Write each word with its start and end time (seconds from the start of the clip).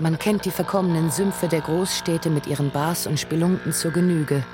Man 0.00 0.16
kennt 0.16 0.44
die 0.44 0.52
verkommenen 0.52 1.10
Sümpfe 1.10 1.48
der 1.48 1.60
Großstädte 1.60 2.30
mit 2.30 2.46
ihren 2.46 2.70
Bars 2.70 3.08
und 3.08 3.18
Spelunken 3.18 3.72
zur 3.72 3.90
Genüge. 3.90 4.44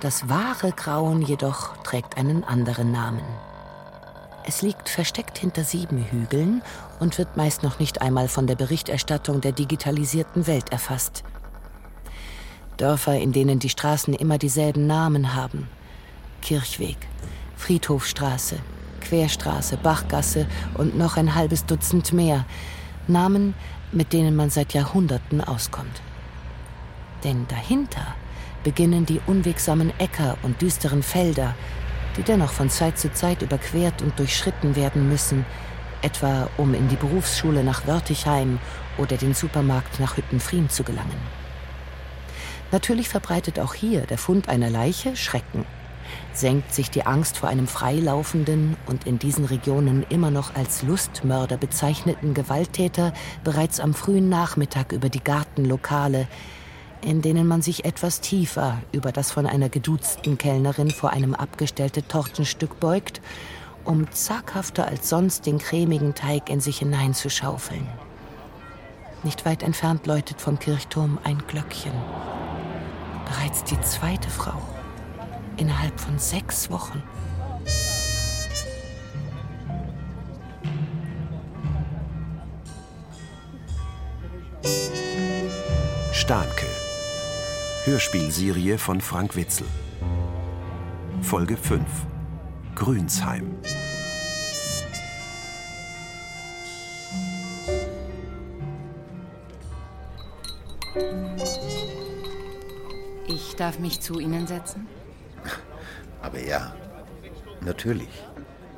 Das 0.00 0.28
wahre 0.28 0.72
Grauen 0.72 1.22
jedoch 1.22 1.76
trägt 1.84 2.16
einen 2.16 2.42
anderen 2.42 2.90
Namen. 2.90 3.22
Es 4.46 4.62
liegt 4.62 4.88
versteckt 4.88 5.38
hinter 5.38 5.62
sieben 5.62 6.04
Hügeln 6.04 6.60
und 6.98 7.18
wird 7.18 7.36
meist 7.36 7.62
noch 7.62 7.78
nicht 7.78 8.02
einmal 8.02 8.26
von 8.26 8.48
der 8.48 8.56
Berichterstattung 8.56 9.40
der 9.40 9.52
digitalisierten 9.52 10.48
Welt 10.48 10.72
erfasst. 10.72 11.22
Dörfer, 12.76 13.16
in 13.16 13.32
denen 13.32 13.60
die 13.60 13.68
Straßen 13.68 14.12
immer 14.12 14.38
dieselben 14.38 14.88
Namen 14.88 15.36
haben. 15.36 15.68
Kirchweg, 16.42 16.98
Friedhofstraße, 17.56 18.56
Querstraße, 19.00 19.76
Bachgasse 19.76 20.46
und 20.74 20.98
noch 20.98 21.16
ein 21.16 21.36
halbes 21.36 21.64
Dutzend 21.64 22.12
mehr. 22.12 22.44
Namen, 23.06 23.54
mit 23.94 24.12
denen 24.12 24.36
man 24.36 24.50
seit 24.50 24.74
Jahrhunderten 24.74 25.40
auskommt. 25.40 26.02
Denn 27.22 27.46
dahinter 27.48 28.14
beginnen 28.62 29.06
die 29.06 29.20
unwegsamen 29.26 29.92
Äcker 29.98 30.36
und 30.42 30.60
düsteren 30.60 31.02
Felder, 31.02 31.54
die 32.16 32.22
dennoch 32.22 32.52
von 32.52 32.70
Zeit 32.70 32.98
zu 32.98 33.12
Zeit 33.12 33.42
überquert 33.42 34.02
und 34.02 34.18
durchschritten 34.18 34.76
werden 34.76 35.08
müssen, 35.08 35.44
etwa 36.02 36.48
um 36.56 36.74
in 36.74 36.88
die 36.88 36.96
Berufsschule 36.96 37.64
nach 37.64 37.86
Wörtigheim 37.86 38.58
oder 38.98 39.16
den 39.16 39.34
Supermarkt 39.34 40.00
nach 40.00 40.16
Hüttenfriem 40.16 40.68
zu 40.68 40.84
gelangen. 40.84 41.20
Natürlich 42.72 43.08
verbreitet 43.08 43.58
auch 43.58 43.74
hier 43.74 44.02
der 44.02 44.18
Fund 44.18 44.48
einer 44.48 44.70
Leiche 44.70 45.16
Schrecken. 45.16 45.64
Senkt 46.32 46.72
sich 46.74 46.90
die 46.90 47.06
Angst 47.06 47.38
vor 47.38 47.48
einem 47.48 47.66
freilaufenden 47.66 48.76
und 48.86 49.06
in 49.06 49.18
diesen 49.18 49.44
Regionen 49.44 50.04
immer 50.08 50.30
noch 50.30 50.54
als 50.54 50.82
Lustmörder 50.82 51.56
bezeichneten 51.56 52.34
Gewalttäter 52.34 53.12
bereits 53.44 53.80
am 53.80 53.94
frühen 53.94 54.28
Nachmittag 54.28 54.92
über 54.92 55.08
die 55.08 55.22
Gartenlokale, 55.22 56.26
in 57.02 57.22
denen 57.22 57.46
man 57.46 57.62
sich 57.62 57.84
etwas 57.84 58.20
tiefer 58.20 58.78
über 58.92 59.12
das 59.12 59.30
von 59.30 59.46
einer 59.46 59.68
geduzten 59.68 60.38
Kellnerin 60.38 60.90
vor 60.90 61.10
einem 61.10 61.34
abgestellte 61.34 62.06
Tortenstück 62.06 62.80
beugt, 62.80 63.20
um 63.84 64.10
zaghafter 64.10 64.88
als 64.88 65.08
sonst 65.08 65.46
den 65.46 65.58
cremigen 65.58 66.14
Teig 66.14 66.48
in 66.48 66.60
sich 66.60 66.78
hineinzuschaufeln. 66.78 67.86
Nicht 69.22 69.46
weit 69.46 69.62
entfernt 69.62 70.06
läutet 70.06 70.40
vom 70.40 70.58
Kirchturm 70.58 71.18
ein 71.24 71.38
Glöckchen. 71.46 71.92
Bereits 73.26 73.64
die 73.64 73.80
zweite 73.80 74.28
Frau. 74.28 74.60
Innerhalb 75.56 75.98
von 76.00 76.18
sechs 76.18 76.70
Wochen. 76.70 77.02
Stahnke. 86.12 86.66
Hörspielserie 87.84 88.78
von 88.78 89.00
Frank 89.00 89.36
Witzel. 89.36 89.66
Folge 91.22 91.56
5. 91.56 91.82
Grünsheim. 92.74 93.54
Ich 103.28 103.54
darf 103.56 103.78
mich 103.78 104.00
zu 104.00 104.18
Ihnen 104.18 104.46
setzen? 104.46 104.86
Aber 106.34 106.44
ja, 106.44 106.74
natürlich. 107.60 108.08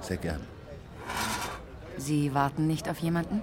Sehr 0.02 0.18
gern. 0.18 0.40
Sie 1.96 2.34
warten 2.34 2.66
nicht 2.66 2.86
auf 2.90 2.98
jemanden? 2.98 3.40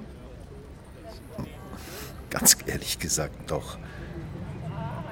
Ganz 2.29 2.57
ehrlich 2.67 2.99
gesagt, 2.99 3.49
doch. 3.49 3.79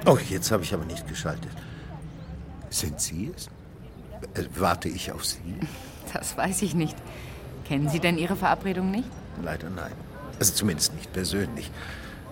Oh, 0.06 0.18
jetzt 0.30 0.52
habe 0.52 0.62
ich 0.62 0.72
aber 0.72 0.84
nicht 0.84 1.08
geschaltet. 1.08 1.50
Sind 2.70 3.00
Sie 3.00 3.32
es? 3.34 3.46
Äh, 4.34 4.46
warte 4.54 4.88
ich 4.88 5.10
auf 5.10 5.24
Sie? 5.24 5.40
Das 6.12 6.36
weiß 6.36 6.62
ich 6.62 6.74
nicht. 6.74 6.96
Kennen 7.64 7.88
Sie 7.88 7.98
denn 7.98 8.18
Ihre 8.18 8.36
Verabredung 8.36 8.90
nicht? 8.90 9.08
Leider 9.42 9.70
nein. 9.70 9.92
Also 10.38 10.52
zumindest 10.52 10.94
nicht 10.94 11.10
persönlich. 11.12 11.70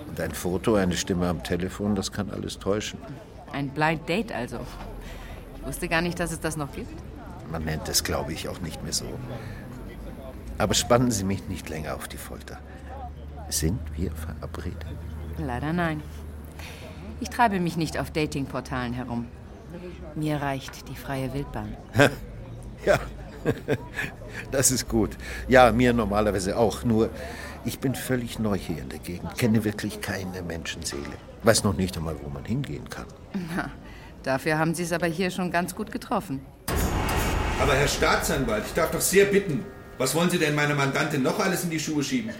Und 0.06 0.20
ein 0.20 0.32
Foto, 0.32 0.74
eine 0.74 0.96
Stimme 0.96 1.28
am 1.28 1.42
Telefon, 1.42 1.94
das 1.94 2.12
kann 2.12 2.30
alles 2.30 2.58
täuschen. 2.58 2.98
Ein 3.52 3.70
Blind 3.70 4.06
Date 4.06 4.32
also. 4.32 4.58
Ich 5.60 5.66
wusste 5.66 5.88
gar 5.88 6.00
nicht, 6.00 6.18
dass 6.18 6.32
es 6.32 6.40
das 6.40 6.56
noch 6.56 6.72
gibt. 6.72 6.92
Man 7.50 7.64
nennt 7.64 7.88
es, 7.88 8.04
glaube 8.04 8.32
ich, 8.32 8.48
auch 8.48 8.60
nicht 8.60 8.82
mehr 8.82 8.92
so. 8.92 9.06
Aber 10.58 10.74
spannen 10.74 11.10
Sie 11.10 11.24
mich 11.24 11.48
nicht 11.48 11.68
länger 11.68 11.96
auf 11.96 12.06
die 12.08 12.16
Folter. 12.16 12.58
Sind 13.48 13.80
wir 13.96 14.12
verabredet? 14.12 14.86
Leider 15.38 15.72
nein. 15.72 16.02
Ich 17.20 17.30
treibe 17.30 17.60
mich 17.60 17.76
nicht 17.76 17.98
auf 17.98 18.10
Datingportalen 18.10 18.92
herum. 18.92 19.26
Mir 20.14 20.40
reicht 20.40 20.88
die 20.88 20.96
freie 20.96 21.32
Wildbahn. 21.32 21.76
ja, 22.86 22.98
das 24.50 24.70
ist 24.70 24.88
gut. 24.88 25.16
Ja, 25.48 25.72
mir 25.72 25.92
normalerweise 25.92 26.56
auch. 26.56 26.84
Nur, 26.84 27.10
ich 27.64 27.78
bin 27.78 27.94
völlig 27.94 28.38
neu 28.38 28.56
hier 28.56 28.78
in 28.78 28.88
der 28.88 28.98
Gegend, 28.98 29.36
kenne 29.36 29.64
wirklich 29.64 30.00
keine 30.00 30.42
Menschenseele. 30.42 31.16
Weiß 31.42 31.64
noch 31.64 31.76
nicht 31.76 31.96
einmal, 31.96 32.16
wo 32.22 32.28
man 32.28 32.44
hingehen 32.44 32.88
kann. 32.88 33.06
Na, 33.56 33.70
dafür 34.22 34.58
haben 34.58 34.74
Sie 34.74 34.82
es 34.82 34.92
aber 34.92 35.06
hier 35.06 35.30
schon 35.30 35.50
ganz 35.50 35.74
gut 35.74 35.92
getroffen. 35.92 36.40
Aber 37.60 37.74
Herr 37.74 37.88
Staatsanwalt, 37.88 38.64
ich 38.66 38.72
darf 38.72 38.90
doch 38.90 39.00
sehr 39.00 39.26
bitten, 39.26 39.64
was 39.98 40.14
wollen 40.14 40.30
Sie 40.30 40.38
denn 40.38 40.54
meiner 40.54 40.74
Mandantin 40.74 41.22
noch 41.22 41.38
alles 41.40 41.64
in 41.64 41.70
die 41.70 41.78
Schuhe 41.78 42.02
schieben? 42.02 42.30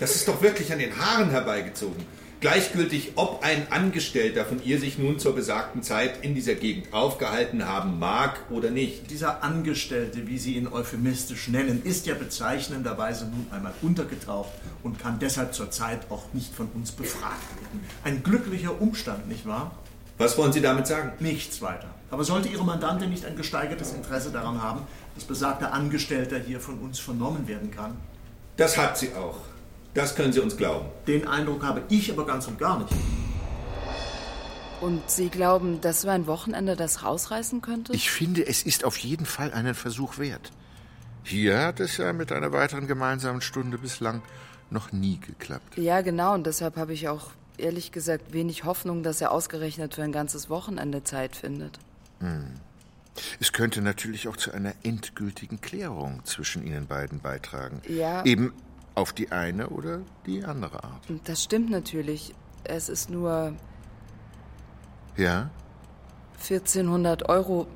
Das 0.00 0.14
ist 0.16 0.26
doch 0.26 0.40
wirklich 0.42 0.72
an 0.72 0.78
den 0.78 0.98
Haaren 0.98 1.30
herbeigezogen. 1.30 2.04
Gleichgültig, 2.40 3.12
ob 3.16 3.42
ein 3.42 3.70
Angestellter 3.70 4.44
von 4.44 4.62
ihr 4.62 4.78
sich 4.78 4.98
nun 4.98 5.18
zur 5.18 5.34
besagten 5.34 5.82
Zeit 5.82 6.22
in 6.22 6.34
dieser 6.34 6.54
Gegend 6.54 6.92
aufgehalten 6.92 7.66
haben 7.66 7.98
mag 7.98 8.38
oder 8.50 8.70
nicht. 8.70 9.10
Dieser 9.10 9.42
Angestellte, 9.42 10.26
wie 10.26 10.36
Sie 10.36 10.56
ihn 10.56 10.68
euphemistisch 10.68 11.48
nennen, 11.48 11.82
ist 11.84 12.06
ja 12.06 12.14
bezeichnenderweise 12.14 13.26
nun 13.26 13.46
einmal 13.50 13.72
untergetaucht 13.80 14.52
und 14.82 14.98
kann 14.98 15.18
deshalb 15.18 15.54
zurzeit 15.54 16.10
auch 16.10 16.34
nicht 16.34 16.54
von 16.54 16.68
uns 16.74 16.92
befragt 16.92 17.56
werden. 17.62 17.80
Ein 18.02 18.22
glücklicher 18.22 18.78
Umstand, 18.78 19.26
nicht 19.26 19.46
wahr? 19.46 19.78
Was 20.18 20.38
wollen 20.38 20.52
Sie 20.52 20.60
damit 20.60 20.86
sagen? 20.86 21.12
Nichts 21.18 21.60
weiter. 21.60 21.88
Aber 22.10 22.22
sollte 22.22 22.48
Ihre 22.48 22.64
Mandantin 22.64 23.10
nicht 23.10 23.24
ein 23.24 23.36
gesteigertes 23.36 23.92
Interesse 23.92 24.30
daran 24.30 24.62
haben, 24.62 24.82
dass 25.16 25.24
besagter 25.24 25.72
Angestellter 25.72 26.38
hier 26.38 26.60
von 26.60 26.78
uns 26.78 27.00
vernommen 27.00 27.48
werden 27.48 27.70
kann? 27.72 27.96
Das 28.56 28.76
hat 28.76 28.96
sie 28.96 29.12
auch. 29.14 29.38
Das 29.94 30.14
können 30.14 30.32
Sie 30.32 30.40
uns 30.40 30.56
glauben. 30.56 30.86
Den 31.08 31.26
Eindruck 31.26 31.64
habe 31.64 31.82
ich 31.88 32.10
aber 32.12 32.24
ganz 32.26 32.46
und 32.46 32.58
gar 32.58 32.78
nicht. 32.78 32.92
Und 34.80 35.10
Sie 35.10 35.28
glauben, 35.28 35.80
dass 35.80 36.02
so 36.02 36.08
ein 36.08 36.26
Wochenende 36.26 36.76
das 36.76 37.02
rausreißen 37.02 37.62
könnte? 37.62 37.92
Ich 37.92 38.10
finde, 38.10 38.46
es 38.46 38.62
ist 38.62 38.84
auf 38.84 38.96
jeden 38.98 39.26
Fall 39.26 39.52
einen 39.52 39.74
Versuch 39.74 40.18
wert. 40.18 40.52
Hier 41.24 41.58
hat 41.58 41.80
es 41.80 41.96
ja 41.96 42.12
mit 42.12 42.30
einer 42.30 42.52
weiteren 42.52 42.86
gemeinsamen 42.86 43.40
Stunde 43.40 43.78
bislang 43.78 44.22
noch 44.70 44.92
nie 44.92 45.18
geklappt. 45.18 45.76
Ja, 45.76 46.02
genau. 46.02 46.34
Und 46.34 46.46
deshalb 46.46 46.76
habe 46.76 46.92
ich 46.92 47.08
auch 47.08 47.30
ehrlich 47.58 47.92
gesagt 47.92 48.32
wenig 48.32 48.64
Hoffnung, 48.64 49.02
dass 49.02 49.20
er 49.20 49.30
ausgerechnet 49.30 49.94
für 49.94 50.02
ein 50.02 50.12
ganzes 50.12 50.50
Wochenende 50.50 51.04
Zeit 51.04 51.36
findet. 51.36 51.78
Hm. 52.20 52.54
Es 53.40 53.52
könnte 53.52 53.80
natürlich 53.80 54.26
auch 54.28 54.36
zu 54.36 54.52
einer 54.52 54.74
endgültigen 54.82 55.60
Klärung 55.60 56.24
zwischen 56.24 56.66
Ihnen 56.66 56.86
beiden 56.86 57.20
beitragen. 57.20 57.80
Ja. 57.88 58.24
Eben 58.24 58.52
auf 58.94 59.12
die 59.12 59.30
eine 59.32 59.68
oder 59.68 60.02
die 60.26 60.44
andere 60.44 60.82
Art. 60.84 61.06
Das 61.24 61.42
stimmt 61.42 61.70
natürlich. 61.70 62.34
Es 62.64 62.88
ist 62.88 63.10
nur. 63.10 63.54
Ja? 65.16 65.50
1400 66.40 67.28
Euro. 67.28 67.66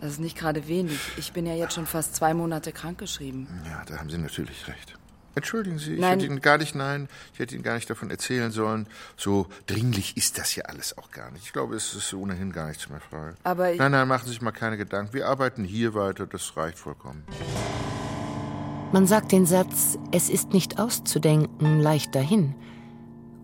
Das 0.00 0.12
ist 0.12 0.20
nicht 0.20 0.36
gerade 0.36 0.68
wenig. 0.68 1.00
Ich 1.16 1.32
bin 1.32 1.46
ja 1.46 1.54
jetzt 1.54 1.74
schon 1.74 1.86
fast 1.86 2.14
zwei 2.14 2.34
Monate 2.34 2.70
krankgeschrieben. 2.70 3.48
Ja, 3.64 3.84
da 3.86 3.98
haben 3.98 4.10
Sie 4.10 4.18
natürlich 4.18 4.68
recht. 4.68 4.94
Entschuldigen 5.36 5.78
Sie, 5.78 5.94
ich 5.94 6.00
Nein. 6.00 6.12
hätte 6.18 6.24
Ihnen 6.26 6.40
gar 6.40 6.56
nicht, 6.56 6.74
nein, 6.74 7.08
ich 7.34 7.38
hätte 7.40 7.54
Ihnen 7.54 7.62
gar 7.62 7.74
nicht 7.74 7.88
davon 7.90 8.10
erzählen 8.10 8.50
sollen. 8.50 8.88
So 9.18 9.46
dringlich 9.66 10.16
ist 10.16 10.38
das 10.38 10.56
ja 10.56 10.64
alles 10.64 10.96
auch 10.96 11.10
gar 11.10 11.30
nicht. 11.30 11.44
Ich 11.44 11.52
glaube, 11.52 11.76
es 11.76 11.92
ist 11.94 12.12
ohnehin 12.14 12.52
gar 12.52 12.68
nichts 12.68 12.88
mehr 12.88 13.00
frei. 13.00 13.34
Aber 13.44 13.70
ich- 13.70 13.78
Nein, 13.78 13.92
nein, 13.92 14.08
machen 14.08 14.24
Sie 14.24 14.30
sich 14.30 14.40
mal 14.40 14.50
keine 14.52 14.78
Gedanken. 14.78 15.12
Wir 15.12 15.28
arbeiten 15.28 15.62
hier 15.62 15.92
weiter, 15.94 16.26
das 16.26 16.56
reicht 16.56 16.78
vollkommen. 16.78 17.22
Man 18.92 19.06
sagt 19.06 19.30
den 19.30 19.44
Satz, 19.44 19.98
es 20.10 20.30
ist 20.30 20.54
nicht 20.54 20.78
auszudenken, 20.78 21.80
leicht 21.80 22.14
dahin 22.14 22.54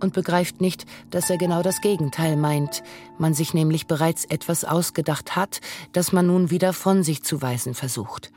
und 0.01 0.15
begreift 0.15 0.63
nicht, 0.63 0.87
dass 1.11 1.29
er 1.29 1.37
genau 1.37 1.63
das 1.63 1.83
Gegenteil 1.83 2.37
meint, 2.37 2.83
man 3.19 3.35
sich 3.35 3.53
nämlich 3.53 3.87
bereits 3.87 4.25
etwas 4.25 4.65
ausgedacht 4.65 5.37
hat, 5.37 5.61
das 5.93 6.11
man 6.13 6.27
nun 6.27 6.51
wieder 6.51 6.73
von 6.73 7.03
sich 7.03 7.23
zu 7.23 7.43
weisen 7.43 7.75
versucht. 7.75 8.33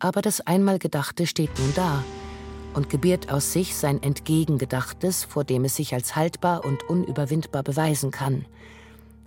Aber 0.00 0.20
das 0.20 0.42
einmal 0.42 0.78
Gedachte 0.78 1.26
steht 1.26 1.58
nun 1.58 1.72
da 1.74 2.04
und 2.76 2.90
gebiert 2.90 3.32
aus 3.32 3.52
sich 3.52 3.74
sein 3.74 4.02
Entgegengedachtes, 4.02 5.24
vor 5.24 5.44
dem 5.44 5.64
es 5.64 5.76
sich 5.76 5.94
als 5.94 6.14
haltbar 6.14 6.64
und 6.64 6.88
unüberwindbar 6.88 7.62
beweisen 7.62 8.10
kann. 8.10 8.44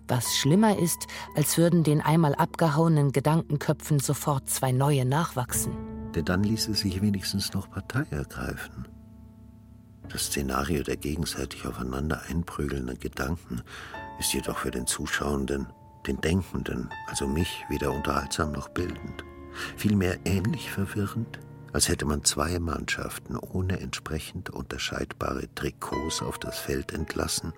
Was 0.07 0.37
schlimmer 0.37 0.77
ist, 0.77 1.07
als 1.35 1.57
würden 1.57 1.83
den 1.83 2.01
einmal 2.01 2.35
abgehauenen 2.35 3.11
Gedankenköpfen 3.11 3.99
sofort 3.99 4.49
zwei 4.49 4.71
neue 4.71 5.05
nachwachsen. 5.05 5.73
Denn 6.15 6.25
dann 6.25 6.43
ließe 6.43 6.73
sich 6.73 7.01
wenigstens 7.01 7.53
noch 7.53 7.69
Partei 7.69 8.05
ergreifen. 8.09 8.87
Das 10.09 10.25
Szenario 10.25 10.81
der 10.81 10.97
gegenseitig 10.97 11.67
aufeinander 11.67 12.21
einprügelnden 12.27 12.99
Gedanken 12.99 13.61
ist 14.19 14.33
jedoch 14.33 14.57
für 14.57 14.71
den 14.71 14.87
Zuschauenden, 14.87 15.67
den 16.07 16.19
Denkenden, 16.21 16.89
also 17.07 17.27
mich, 17.27 17.63
weder 17.69 17.91
unterhaltsam 17.91 18.51
noch 18.51 18.69
bildend. 18.69 19.23
Vielmehr 19.77 20.17
ähnlich 20.25 20.71
verwirrend, 20.71 21.39
als 21.73 21.87
hätte 21.87 22.05
man 22.05 22.23
zwei 22.23 22.59
Mannschaften 22.59 23.37
ohne 23.37 23.79
entsprechend 23.79 24.49
unterscheidbare 24.49 25.53
Trikots 25.55 26.21
auf 26.21 26.39
das 26.39 26.57
Feld 26.59 26.91
entlassen 26.93 27.53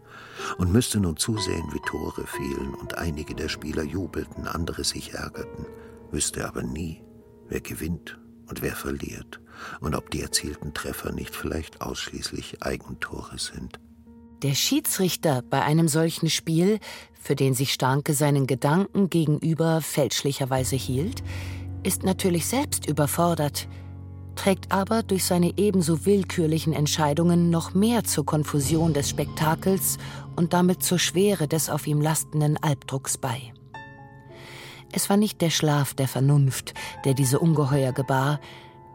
und 0.58 0.72
müsste 0.72 1.00
nun 1.00 1.18
zusehen, 1.18 1.64
wie 1.74 1.82
Tore 1.86 2.26
fielen 2.28 2.74
und 2.74 2.98
einige 2.98 3.36
der 3.36 3.50
Spieler 3.50 3.84
jubelten, 3.84 4.48
andere 4.48 4.84
sich 4.84 5.14
ärgerten, 5.14 5.66
wüsste 6.12 6.48
aber 6.48 6.64
nie, 6.64 7.04
wer 7.48 7.62
gewinnt 7.62 8.20
und 8.48 8.62
wer 8.62 8.76
verliert 8.76 9.40
und 9.80 9.96
ob 9.96 10.10
die 10.10 10.22
erzielten 10.22 10.74
Treffer 10.74 11.12
nicht 11.12 11.36
vielleicht 11.36 11.82
ausschließlich 11.82 12.64
Eigentore 12.64 13.38
sind. 13.38 13.80
Der 14.44 14.56
Schiedsrichter 14.56 15.44
bei 15.44 15.62
einem 15.62 15.88
solchen 15.88 16.30
Spiel, 16.30 16.80
für 17.14 17.36
den 17.36 17.54
sich 17.54 17.72
Starke 17.72 18.16
seinen 18.16 18.48
Gedanken 18.48 19.10
gegenüber 19.10 19.82
fälschlicherweise 19.82 20.76
hielt, 20.76 21.22
ist 21.84 22.04
natürlich 22.04 22.48
selbst 22.48 22.88
überfordert, 22.88 23.68
trägt 24.36 24.72
aber 24.72 25.04
durch 25.04 25.26
seine 25.26 25.54
ebenso 25.58 26.06
willkürlichen 26.06 26.74
Entscheidungen 26.74 27.50
noch 27.50 27.74
mehr 27.74 28.04
zur 28.04 28.26
Konfusion 28.26 28.94
des 28.94 29.10
Spektakels 29.10 29.98
und 30.36 30.54
damit 30.54 30.84
zur 30.84 31.00
Schwere 31.00 31.48
des 31.48 31.70
auf 31.70 31.88
ihm 31.88 32.02
lastenden 32.02 32.58
Albdrucks 32.58 33.18
bei. 33.18 33.54
Es 34.94 35.10
war 35.10 35.18
nicht 35.18 35.42
der 35.42 35.50
Schlaf 35.50 35.94
der 35.94 36.08
Vernunft, 36.08 36.74
der 37.06 37.14
diese 37.14 37.40
Ungeheuer 37.40 37.94
gebar, 37.94 38.40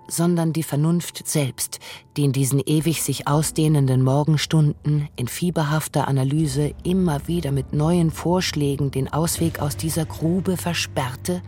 sondern 0.08 0.52
die 0.52 0.62
Vernunft 0.62 1.26
selbst, 1.26 1.80
die 2.16 2.24
in 2.24 2.32
diesen 2.32 2.60
ewig 2.60 3.02
sich 3.02 3.26
ausdehnenden 3.26 4.02
Morgenstunden 4.02 5.08
in 5.16 5.26
fieberhafter 5.26 6.06
Analyse 6.06 6.74
immer 6.84 7.26
wieder 7.26 7.50
mit 7.50 7.72
neuen 7.72 8.10
Vorschlägen 8.10 8.90
den 8.90 9.12
Ausweg 9.12 9.60
aus 9.60 9.76
dieser 9.76 10.04
Grube 10.04 10.56
versperrte 10.56 11.42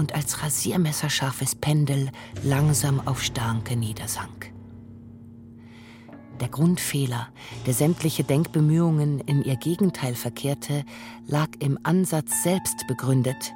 und 0.00 0.14
als 0.14 0.42
rasiermesserscharfes 0.42 1.54
Pendel 1.56 2.10
langsam 2.42 3.06
auf 3.06 3.22
Starke 3.22 3.76
niedersank. 3.76 4.50
Der 6.40 6.48
Grundfehler, 6.48 7.28
der 7.66 7.74
sämtliche 7.74 8.24
Denkbemühungen 8.24 9.20
in 9.20 9.44
ihr 9.44 9.56
Gegenteil 9.56 10.14
verkehrte, 10.14 10.86
lag 11.26 11.48
im 11.58 11.78
Ansatz 11.82 12.42
selbst 12.42 12.86
begründet, 12.88 13.52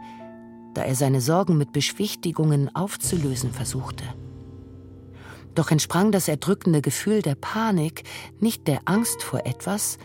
da 0.74 0.82
er 0.82 0.94
seine 0.94 1.22
Sorgen 1.22 1.56
mit 1.56 1.72
Beschwichtigungen 1.72 2.76
aufzulösen 2.76 3.50
versuchte. 3.50 4.04
Doch 5.54 5.70
entsprang 5.70 6.12
das 6.12 6.28
erdrückende 6.28 6.82
Gefühl 6.82 7.22
der 7.22 7.36
Panik 7.36 8.02
nicht 8.38 8.68
der 8.68 8.82
Angst 8.84 9.22
vor 9.22 9.46
etwas, 9.46 9.96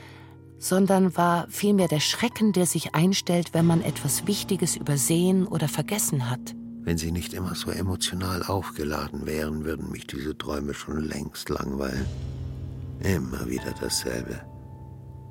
sondern 0.60 1.16
war 1.18 1.48
vielmehr 1.50 1.88
der 1.88 2.00
Schrecken, 2.00 2.52
der 2.52 2.66
sich 2.66 2.94
einstellt, 2.94 3.54
wenn 3.54 3.66
man 3.66 3.82
etwas 3.82 4.28
Wichtiges 4.28 4.76
übersehen 4.76 5.48
oder 5.48 5.68
vergessen 5.68 6.30
hat. 6.30 6.56
Wenn 6.82 6.98
sie 6.98 7.12
nicht 7.12 7.34
immer 7.34 7.56
so 7.56 7.72
emotional 7.72 8.44
aufgeladen 8.44 9.26
wären, 9.26 9.66
würden 9.66 9.92
mich 9.92 10.08
diese 10.08 10.38
Träume 10.38 10.74
schon 10.74 11.04
längst 11.04 11.50
langweilen. 11.50 12.06
Immer 13.02 13.48
wieder 13.48 13.74
dasselbe. 13.80 14.42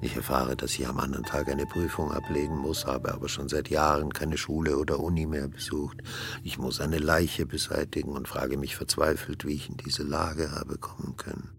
Ich 0.00 0.14
erfahre, 0.14 0.54
dass 0.54 0.78
ich 0.78 0.86
am 0.86 1.00
anderen 1.00 1.25
Tag 1.25 1.48
eine 1.48 1.66
Prüfung 1.66 2.12
ablegen 2.12 2.56
muss, 2.56 2.86
habe 2.86 3.12
aber 3.12 3.28
schon 3.28 3.48
seit 3.48 3.69
Jahren 3.69 4.12
keine 4.12 4.38
Schule 4.38 4.78
oder 4.78 5.00
Uni 5.00 5.26
mehr 5.26 5.48
besucht. 5.48 5.98
Ich 6.44 6.56
muss 6.56 6.81
eine 6.81 6.98
Leiche 6.98 7.46
beseitigen 7.46 8.12
und 8.12 8.28
frage 8.28 8.56
mich 8.56 8.76
verzweifelt, 8.76 9.44
wie 9.44 9.54
ich 9.54 9.69
in 9.69 9.76
diese 9.76 10.04
Lage 10.04 10.52
habe 10.52 10.78
kommen 10.78 11.16
können. 11.16 11.57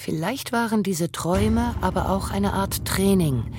Vielleicht 0.00 0.52
waren 0.52 0.84
diese 0.84 1.10
Träume 1.10 1.74
aber 1.82 2.08
auch 2.08 2.30
eine 2.30 2.52
Art 2.52 2.86
Training, 2.86 3.52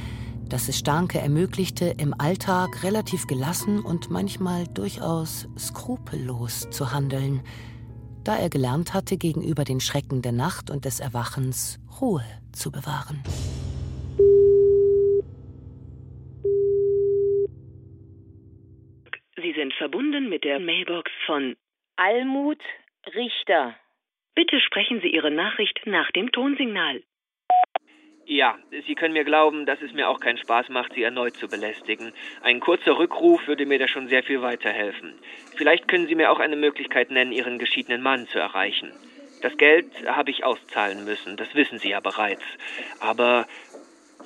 das 0.47 0.69
es 0.69 0.80
Starke 0.80 1.19
ermöglichte, 1.19 1.94
im 2.00 2.15
Alltag 2.18 2.81
relativ 2.81 3.27
gelassen 3.27 3.81
und 3.81 4.09
manchmal 4.09 4.65
durchaus 4.74 5.50
skrupellos 5.59 6.69
zu 6.69 6.94
handeln, 6.94 7.41
da 8.24 8.38
er 8.38 8.50
gelernt 8.50 8.94
hatte, 8.94 9.18
gegenüber 9.18 9.65
den 9.65 9.81
Schrecken 9.81 10.21
der 10.21 10.31
Nacht 10.31 10.71
und 10.71 10.86
des 10.86 11.01
Erwachens 11.01 11.77
Ruhe 12.00 12.24
zu 12.53 12.71
bewahren. 12.71 13.21
Sie 19.36 19.53
sind 19.57 19.74
verbunden 19.74 20.30
mit 20.30 20.45
der 20.45 20.62
Mailbox 20.62 21.12
von 21.25 21.57
Almut 21.97 22.62
Richter. 23.13 23.75
Bitte 24.39 24.62
sprechen 24.62 25.01
Sie 25.01 25.09
Ihre 25.09 25.31
Nachricht 25.31 25.81
nach 25.83 26.12
dem 26.12 26.31
Tonsignal. 26.31 27.03
Ja, 28.25 28.57
Sie 28.88 28.95
können 28.95 29.12
mir 29.12 29.25
glauben, 29.25 29.65
dass 29.65 29.81
es 29.81 29.91
mir 29.91 30.07
auch 30.07 30.21
keinen 30.21 30.38
Spaß 30.38 30.69
macht, 30.69 30.94
Sie 30.94 31.03
erneut 31.03 31.36
zu 31.36 31.50
belästigen. 31.50 32.13
Ein 32.41 32.62
kurzer 32.62 32.97
Rückruf 32.97 33.45
würde 33.47 33.65
mir 33.65 33.80
da 33.80 33.89
schon 33.89 34.07
sehr 34.07 34.24
viel 34.24 34.41
weiterhelfen. 34.41 35.13
Vielleicht 35.57 35.89
können 35.89 36.07
Sie 36.07 36.15
mir 36.15 36.31
auch 36.31 36.39
eine 36.39 36.56
Möglichkeit 36.56 37.12
nennen, 37.12 37.33
Ihren 37.33 37.59
geschiedenen 37.59 38.01
Mann 38.01 38.27
zu 38.27 38.39
erreichen. 38.39 38.94
Das 39.41 39.57
Geld 39.57 39.91
habe 40.07 40.31
ich 40.31 40.45
auszahlen 40.45 41.03
müssen, 41.03 41.36
das 41.36 41.53
wissen 41.53 41.80
Sie 41.80 41.89
ja 41.89 42.00
bereits. 42.00 42.45
Aber 43.01 43.45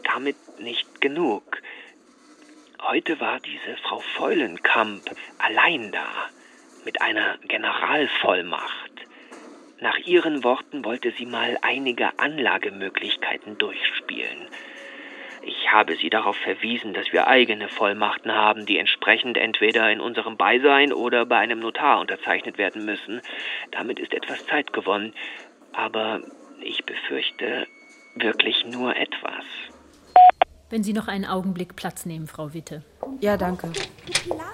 damit 0.04 0.36
nicht 0.60 1.02
genug. 1.02 1.60
Heute 2.84 3.20
war 3.20 3.40
diese 3.40 3.78
Frau 3.78 3.98
Feulenkamp 3.98 5.02
allein 5.40 5.92
da, 5.92 6.30
mit 6.86 7.02
einer 7.02 7.40
Generalvollmacht. 7.48 9.08
Nach 9.84 9.98
ihren 9.98 10.46
Worten 10.46 10.86
wollte 10.86 11.12
sie 11.12 11.26
mal 11.26 11.58
einige 11.62 12.18
Anlagemöglichkeiten 12.18 13.58
durchspielen. 13.58 14.48
Ich 15.42 15.74
habe 15.74 15.98
sie 15.98 16.10
darauf 16.10 16.38
verwiesen, 16.38 16.94
dass 16.94 17.12
wir 17.12 17.28
eigene 17.28 17.68
Vollmachten 17.68 18.32
haben, 18.32 18.66
die 18.66 18.78
entsprechend 18.78 19.38
entweder 19.38 19.92
in 19.92 20.00
unserem 20.00 20.38
Beisein 20.38 20.94
oder 20.94 21.26
bei 21.26 21.38
einem 21.40 21.60
Notar 21.60 22.00
unterzeichnet 22.00 22.58
werden 22.58 22.86
müssen. 22.86 23.20
Damit 23.72 24.00
ist 24.00 24.14
etwas 24.14 24.46
Zeit 24.48 24.72
gewonnen, 24.72 25.14
aber 25.74 26.22
ich 26.62 26.86
befürchte 26.86 27.68
wirklich 28.16 28.66
nur 28.66 28.96
etwas. 28.96 29.44
Wenn 30.70 30.84
Sie 30.84 30.94
noch 30.94 31.10
einen 31.10 31.26
Augenblick 31.26 31.76
Platz 31.76 32.06
nehmen, 32.06 32.28
Frau 32.28 32.54
Witte. 32.54 32.86
Ja, 33.20 33.36
danke. 33.36 33.74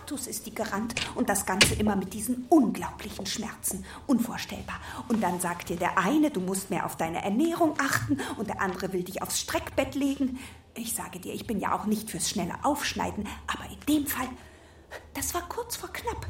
Pilatus 0.09 0.25
ist 0.25 0.47
die 0.47 0.56
gerannt 0.56 0.95
und 1.13 1.29
das 1.29 1.45
Ganze 1.45 1.75
immer 1.75 1.95
mit 1.95 2.13
diesen 2.13 2.47
unglaublichen 2.50 3.27
Schmerzen. 3.27 3.85
Unvorstellbar. 4.07 4.80
Und 5.07 5.21
dann 5.21 5.39
sagt 5.39 5.69
dir 5.69 5.75
der 5.75 5.99
eine, 5.99 6.31
du 6.31 6.39
musst 6.39 6.71
mehr 6.71 6.87
auf 6.87 6.97
deine 6.97 7.23
Ernährung 7.23 7.75
achten 7.80 8.18
und 8.37 8.49
der 8.49 8.59
andere 8.59 8.92
will 8.92 9.04
dich 9.04 9.21
aufs 9.21 9.39
Streckbett 9.39 9.94
legen. 9.94 10.39
Ich 10.73 10.95
sage 10.95 11.19
dir, 11.19 11.33
ich 11.35 11.45
bin 11.45 11.59
ja 11.59 11.78
auch 11.78 11.85
nicht 11.85 12.09
fürs 12.09 12.28
schnelle 12.28 12.56
Aufschneiden, 12.63 13.28
aber 13.45 13.66
in 13.69 13.80
dem 13.87 14.07
Fall, 14.07 14.28
das 15.13 15.35
war 15.35 15.47
kurz 15.47 15.75
vor 15.75 15.94
knapp. 15.94 16.25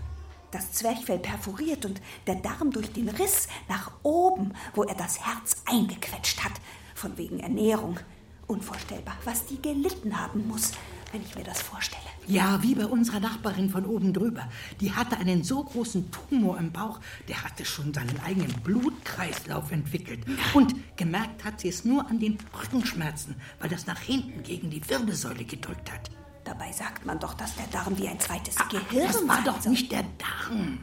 Das 0.52 0.74
Zwerchfell 0.74 1.20
perforiert 1.20 1.86
und 1.86 2.02
der 2.28 2.36
Darm 2.36 2.72
durch 2.72 2.92
den 2.92 3.08
Riss 3.08 3.48
nach 3.70 3.92
oben, 4.04 4.56
wo 4.74 4.84
er 4.84 4.96
das 4.96 5.26
Herz 5.26 5.64
eingequetscht 5.66 6.44
hat, 6.44 6.54
von 6.96 7.18
wegen 7.18 7.40
Ernährung. 7.40 7.98
Unvorstellbar, 8.46 9.16
was 9.24 9.46
die 9.46 9.62
gelitten 9.62 10.20
haben 10.20 10.48
muss, 10.50 10.74
wenn 11.12 11.22
ich 11.22 11.36
mir 11.36 11.44
das 11.44 11.62
vorstelle. 11.62 12.04
Ja, 12.28 12.62
wie 12.62 12.76
bei 12.76 12.86
unserer 12.86 13.20
Nachbarin 13.20 13.70
von 13.70 13.86
oben 13.86 14.14
drüber. 14.14 14.48
Die 14.80 14.94
hatte 14.94 15.18
einen 15.18 15.44
so 15.44 15.64
großen 15.64 16.12
Tumor 16.12 16.58
im 16.60 16.72
Bauch, 16.72 17.00
der 17.28 17.44
hatte 17.44 17.66
schon 17.66 17.94
seinen 17.94 18.20
eigenen 18.24 18.54
Blutkreislauf 18.62 19.72
entwickelt. 19.72 20.20
Und 20.54 20.76
gemerkt 20.96 21.44
hat 21.44 21.60
sie 21.60 21.70
es 21.70 21.86
nur 21.86 22.08
an 22.08 22.20
den 22.20 22.38
Rückenschmerzen, 22.62 23.36
weil 23.60 23.70
das 23.70 23.88
nach 23.88 24.00
hinten 24.00 24.44
gegen 24.44 24.70
die 24.70 24.88
Wirbelsäule 24.88 25.44
gedrückt 25.44 25.92
hat. 25.92 26.12
Dabei 26.44 26.72
sagt 26.72 27.06
man 27.06 27.20
doch, 27.20 27.34
dass 27.34 27.56
der 27.56 27.68
Darm 27.68 27.98
wie 27.98 28.08
ein 28.08 28.20
zweites 28.20 28.56
Ah, 28.58 28.68
Gehirn 28.70 29.08
Das 29.08 29.28
war 29.28 29.44
doch 29.44 29.64
nicht 29.66 29.92
der 29.92 30.04
Darm. 30.18 30.80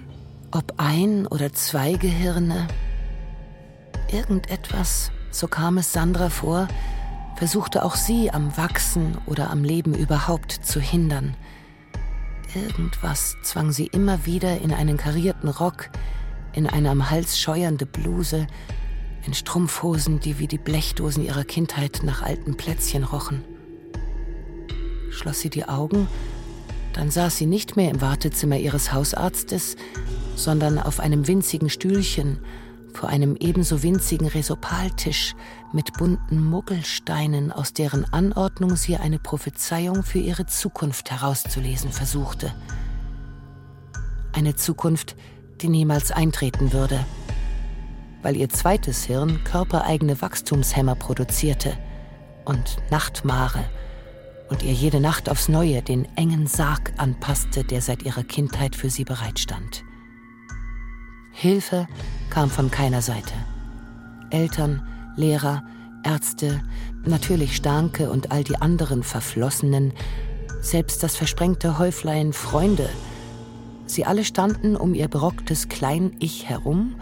Ob 0.51 0.75
ein 0.79 1.27
oder 1.27 1.53
zwei 1.53 1.95
Gehirne, 1.95 2.69
irgendetwas, 4.11 5.11
so 5.31 5.49
kam 5.49 5.79
es 5.79 5.93
Sandra 5.93 6.31
vor, 6.31 6.69
versuchte 7.37 7.85
auch 7.85 7.95
sie 7.95 8.31
am 8.31 8.57
Wachsen 8.57 9.19
oder 9.27 9.51
am 9.51 9.63
Leben 9.63 9.95
überhaupt 9.95 10.53
zu 10.53 10.81
hindern. 10.81 11.37
Irgendwas 12.55 13.37
zwang 13.43 13.71
sie 13.73 13.87
immer 13.87 14.25
wieder 14.25 14.61
in 14.61 14.73
einen 14.73 14.97
karierten 14.97 15.49
Rock, 15.49 15.91
in 16.55 16.67
eine 16.67 16.91
am 16.91 17.11
Hals 17.11 17.39
scheuernde 17.39 17.85
Bluse, 17.85 18.47
in 19.27 19.35
Strumpfhosen, 19.35 20.21
die 20.21 20.39
wie 20.39 20.47
die 20.47 20.59
Blechdosen 20.59 21.25
ihrer 21.25 21.45
Kindheit 21.45 22.01
nach 22.03 22.23
alten 22.23 22.57
Plätzchen 22.57 23.05
rochen. 23.05 23.45
Schloss 25.11 25.41
sie 25.41 25.51
die 25.51 25.69
Augen, 25.69 26.09
dann 26.95 27.11
saß 27.11 27.37
sie 27.37 27.47
nicht 27.47 27.77
mehr 27.77 27.91
im 27.91 28.01
Wartezimmer 28.01 28.57
ihres 28.57 28.93
Hausarztes, 28.93 29.77
sondern 30.35 30.79
auf 30.79 31.01
einem 31.01 31.27
winzigen 31.27 31.69
Stühlchen 31.69 32.39
vor 32.97 33.11
einem 33.11 33.37
ebenso 33.37 33.83
winzigen 33.83 34.27
Resopaltisch 34.27 35.35
mit 35.73 35.93
bunten 35.93 36.43
Muggelsteinen, 36.43 37.53
aus 37.53 37.75
deren 37.75 38.11
Anordnung 38.13 38.75
sie 38.75 38.97
eine 38.97 39.19
Prophezeiung 39.19 40.03
für 40.03 40.19
ihre 40.19 40.47
Zukunft 40.47 41.11
herauszulesen 41.11 41.93
versuchte. 41.93 42.55
Eine 44.33 44.57
Zukunft, 44.57 45.15
die 45.61 45.69
niemals 45.69 46.11
eintreten 46.11 46.73
würde, 46.73 47.05
weil 48.23 48.37
ihr 48.37 48.49
zweites 48.49 49.05
Hirn 49.05 49.45
körpereigene 49.45 50.21
Wachstumshämmer 50.21 50.95
produzierte 50.95 51.77
und 52.47 52.79
Nachtmare 52.91 53.65
und 54.49 54.63
ihr 54.63 54.73
jede 54.73 55.01
Nacht 55.01 55.29
aufs 55.29 55.49
Neue 55.49 55.83
den 55.83 56.07
engen 56.17 56.47
Sarg 56.47 56.93
anpasste, 56.97 57.63
der 57.63 57.83
seit 57.83 58.03
ihrer 58.03 58.25
Kindheit 58.25 58.75
für 58.75 58.89
sie 58.91 59.05
bereitstand. 59.05 59.85
Hilfe 61.39 61.87
kam 62.31 62.49
von 62.49 62.71
keiner 62.71 63.03
Seite. 63.03 63.35
Eltern, 64.31 64.81
Lehrer, 65.17 65.63
Ärzte, 66.03 66.63
natürlich 67.05 67.55
Starke 67.55 68.09
und 68.09 68.33
all 68.33 68.43
die 68.43 68.57
anderen 68.57 69.03
Verflossenen, 69.03 69.93
selbst 70.63 71.03
das 71.03 71.15
versprengte 71.15 71.79
Häuflein 71.79 72.33
Freunde. 72.33 72.89
Sie 73.85 74.07
alle 74.07 74.25
standen 74.25 74.77
um 74.77 74.95
ihr 74.95 75.09
berocktes 75.09 75.69
Klein-Ich 75.69 76.49
herum 76.49 76.95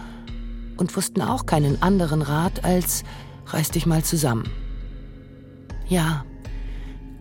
und 0.79 0.97
wussten 0.97 1.23
auch 1.23 1.47
keinen 1.47 1.81
anderen 1.81 2.21
Rat 2.21 2.65
als 2.65 3.05
reiß 3.47 3.71
dich 3.71 3.87
mal 3.87 4.03
zusammen. 4.03 4.51
Ja, 5.87 6.25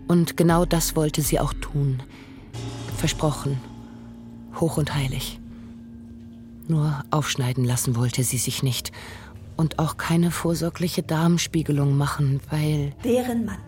und 0.08 0.36
genau 0.36 0.66
das 0.66 0.96
wollte 0.96 1.22
sie 1.22 1.40
auch 1.40 1.54
tun. 1.54 2.02
Versprochen. 2.98 3.60
Hoch 4.60 4.78
und 4.78 4.96
heilig. 4.96 5.40
Nur 6.68 7.04
aufschneiden 7.12 7.64
lassen 7.66 7.96
wollte 7.96 8.24
sie 8.24 8.38
sich 8.38 8.64
nicht. 8.64 8.92
Und 9.56 9.80
auch 9.80 9.98
keine 9.98 10.32
vorsorgliche 10.32 11.04
Darmspiegelung 11.04 11.96
machen, 11.98 12.40
weil. 12.50 12.94
Deren 13.04 13.46
Mann, 13.46 13.60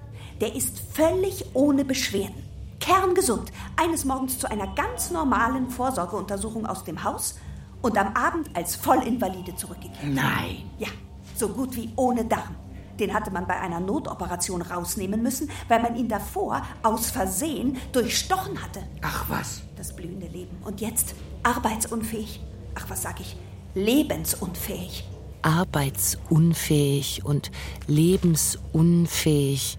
der 0.41 0.55
ist 0.55 0.79
völlig 0.93 1.45
ohne 1.53 1.85
Beschwerden. 1.85 2.43
Kerngesund. 2.79 3.51
Eines 3.77 4.05
Morgens 4.05 4.39
zu 4.39 4.49
einer 4.49 4.67
ganz 4.75 5.11
normalen 5.11 5.69
Vorsorgeuntersuchung 5.69 6.65
aus 6.65 6.83
dem 6.83 7.03
Haus 7.03 7.35
und 7.81 7.97
am 7.97 8.13
Abend 8.13 8.49
als 8.55 8.75
Vollinvalide 8.75 9.55
zurückgekehrt. 9.55 10.03
Nein. 10.03 10.69
Ja, 10.77 10.87
so 11.35 11.49
gut 11.49 11.75
wie 11.75 11.89
ohne 11.95 12.25
Darm. 12.25 12.55
Den 12.99 13.13
hatte 13.13 13.31
man 13.31 13.45
bei 13.45 13.59
einer 13.59 13.79
Notoperation 13.79 14.61
rausnehmen 14.61 15.21
müssen, 15.21 15.49
weil 15.67 15.81
man 15.81 15.95
ihn 15.95 16.07
davor 16.07 16.61
aus 16.81 17.11
Versehen 17.11 17.77
durchstochen 17.91 18.61
hatte. 18.61 18.83
Ach 19.01 19.25
was. 19.29 19.61
Das 19.75 19.95
blühende 19.95 20.27
Leben. 20.27 20.57
Und 20.63 20.81
jetzt 20.81 21.13
arbeitsunfähig. 21.43 22.41
Ach, 22.75 22.89
was 22.89 23.01
sag 23.01 23.20
ich? 23.20 23.36
Lebensunfähig. 23.74 25.05
Arbeitsunfähig 25.41 27.25
und 27.25 27.51
lebensunfähig. 27.88 29.77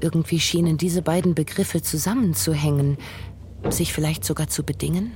Irgendwie 0.00 0.40
schienen 0.40 0.76
diese 0.76 1.02
beiden 1.02 1.34
Begriffe 1.34 1.82
zusammenzuhängen, 1.82 2.98
sich 3.70 3.92
vielleicht 3.92 4.24
sogar 4.24 4.48
zu 4.48 4.62
bedingen. 4.62 5.12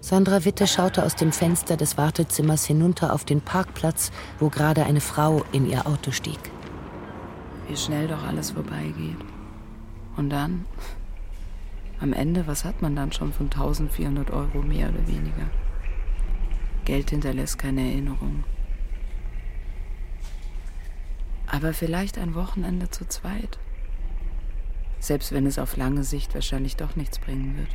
Sandra 0.00 0.44
Witte 0.44 0.66
schaute 0.66 1.04
aus 1.04 1.14
dem 1.14 1.30
Fenster 1.30 1.76
des 1.76 1.98
Wartezimmers 1.98 2.64
hinunter 2.64 3.12
auf 3.12 3.24
den 3.24 3.40
Parkplatz, 3.40 4.10
wo 4.38 4.48
gerade 4.48 4.84
eine 4.84 5.00
Frau 5.00 5.44
in 5.52 5.68
ihr 5.68 5.86
Auto 5.86 6.10
stieg. 6.10 6.38
Wie 7.68 7.76
schnell 7.76 8.08
doch 8.08 8.22
alles 8.24 8.52
vorbeigeht. 8.52 9.18
Und 10.16 10.30
dann? 10.30 10.64
Am 12.00 12.14
Ende, 12.14 12.46
was 12.46 12.64
hat 12.64 12.80
man 12.80 12.96
dann 12.96 13.12
schon 13.12 13.32
von 13.32 13.46
1400 13.46 14.30
Euro 14.30 14.62
mehr 14.62 14.88
oder 14.88 15.06
weniger? 15.06 15.50
Geld 16.86 17.10
hinterlässt 17.10 17.58
keine 17.58 17.82
Erinnerung. 17.82 18.44
Aber 21.46 21.74
vielleicht 21.74 22.16
ein 22.16 22.34
Wochenende 22.34 22.88
zu 22.88 23.06
zweit. 23.06 23.58
Selbst 24.98 25.32
wenn 25.32 25.46
es 25.46 25.58
auf 25.58 25.76
lange 25.76 26.04
Sicht 26.04 26.34
wahrscheinlich 26.34 26.76
doch 26.76 26.96
nichts 26.96 27.18
bringen 27.18 27.58
wird. 27.58 27.68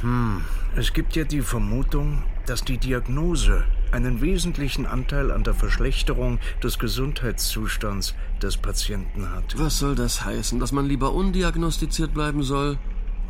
Hm, 0.00 0.42
es 0.74 0.92
gibt 0.92 1.14
ja 1.14 1.22
die 1.22 1.42
Vermutung, 1.42 2.24
dass 2.46 2.64
die 2.64 2.78
Diagnose 2.78 3.64
einen 3.92 4.20
wesentlichen 4.20 4.86
Anteil 4.86 5.30
an 5.30 5.44
der 5.44 5.54
Verschlechterung 5.54 6.38
des 6.62 6.78
Gesundheitszustands 6.78 8.14
des 8.42 8.56
Patienten 8.56 9.30
hat. 9.30 9.56
Was 9.58 9.78
soll 9.78 9.94
das 9.94 10.24
heißen? 10.24 10.58
Dass 10.58 10.72
man 10.72 10.86
lieber 10.86 11.12
undiagnostiziert 11.12 12.14
bleiben 12.14 12.42
soll? 12.42 12.78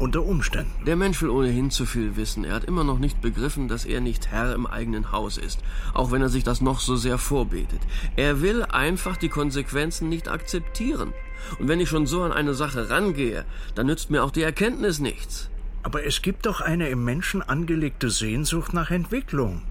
Unter 0.02 0.24
Umständen. 0.24 0.84
Der 0.84 0.96
Mensch 0.96 1.22
will 1.22 1.30
ohnehin 1.30 1.70
zu 1.70 1.86
viel 1.86 2.16
wissen. 2.16 2.42
Er 2.42 2.54
hat 2.54 2.64
immer 2.64 2.82
noch 2.82 2.98
nicht 2.98 3.20
begriffen, 3.20 3.68
dass 3.68 3.84
er 3.84 4.00
nicht 4.00 4.32
Herr 4.32 4.52
im 4.52 4.66
eigenen 4.66 5.12
Haus 5.12 5.38
ist, 5.38 5.60
auch 5.94 6.10
wenn 6.10 6.20
er 6.20 6.28
sich 6.28 6.42
das 6.42 6.60
noch 6.60 6.80
so 6.80 6.96
sehr 6.96 7.18
vorbetet. 7.18 7.78
Er 8.16 8.42
will 8.42 8.64
einfach 8.64 9.16
die 9.16 9.28
Konsequenzen 9.28 10.08
nicht 10.08 10.26
akzeptieren. 10.26 11.12
Und 11.60 11.68
wenn 11.68 11.78
ich 11.78 11.88
schon 11.88 12.08
so 12.08 12.22
an 12.22 12.32
eine 12.32 12.54
Sache 12.54 12.90
rangehe, 12.90 13.44
dann 13.76 13.86
nützt 13.86 14.10
mir 14.10 14.24
auch 14.24 14.32
die 14.32 14.42
Erkenntnis 14.42 14.98
nichts. 14.98 15.50
Aber 15.84 16.04
es 16.04 16.20
gibt 16.20 16.46
doch 16.46 16.60
eine 16.60 16.88
im 16.88 17.04
Menschen 17.04 17.40
angelegte 17.40 18.10
Sehnsucht 18.10 18.74
nach 18.74 18.90
Entwicklung. 18.90 19.62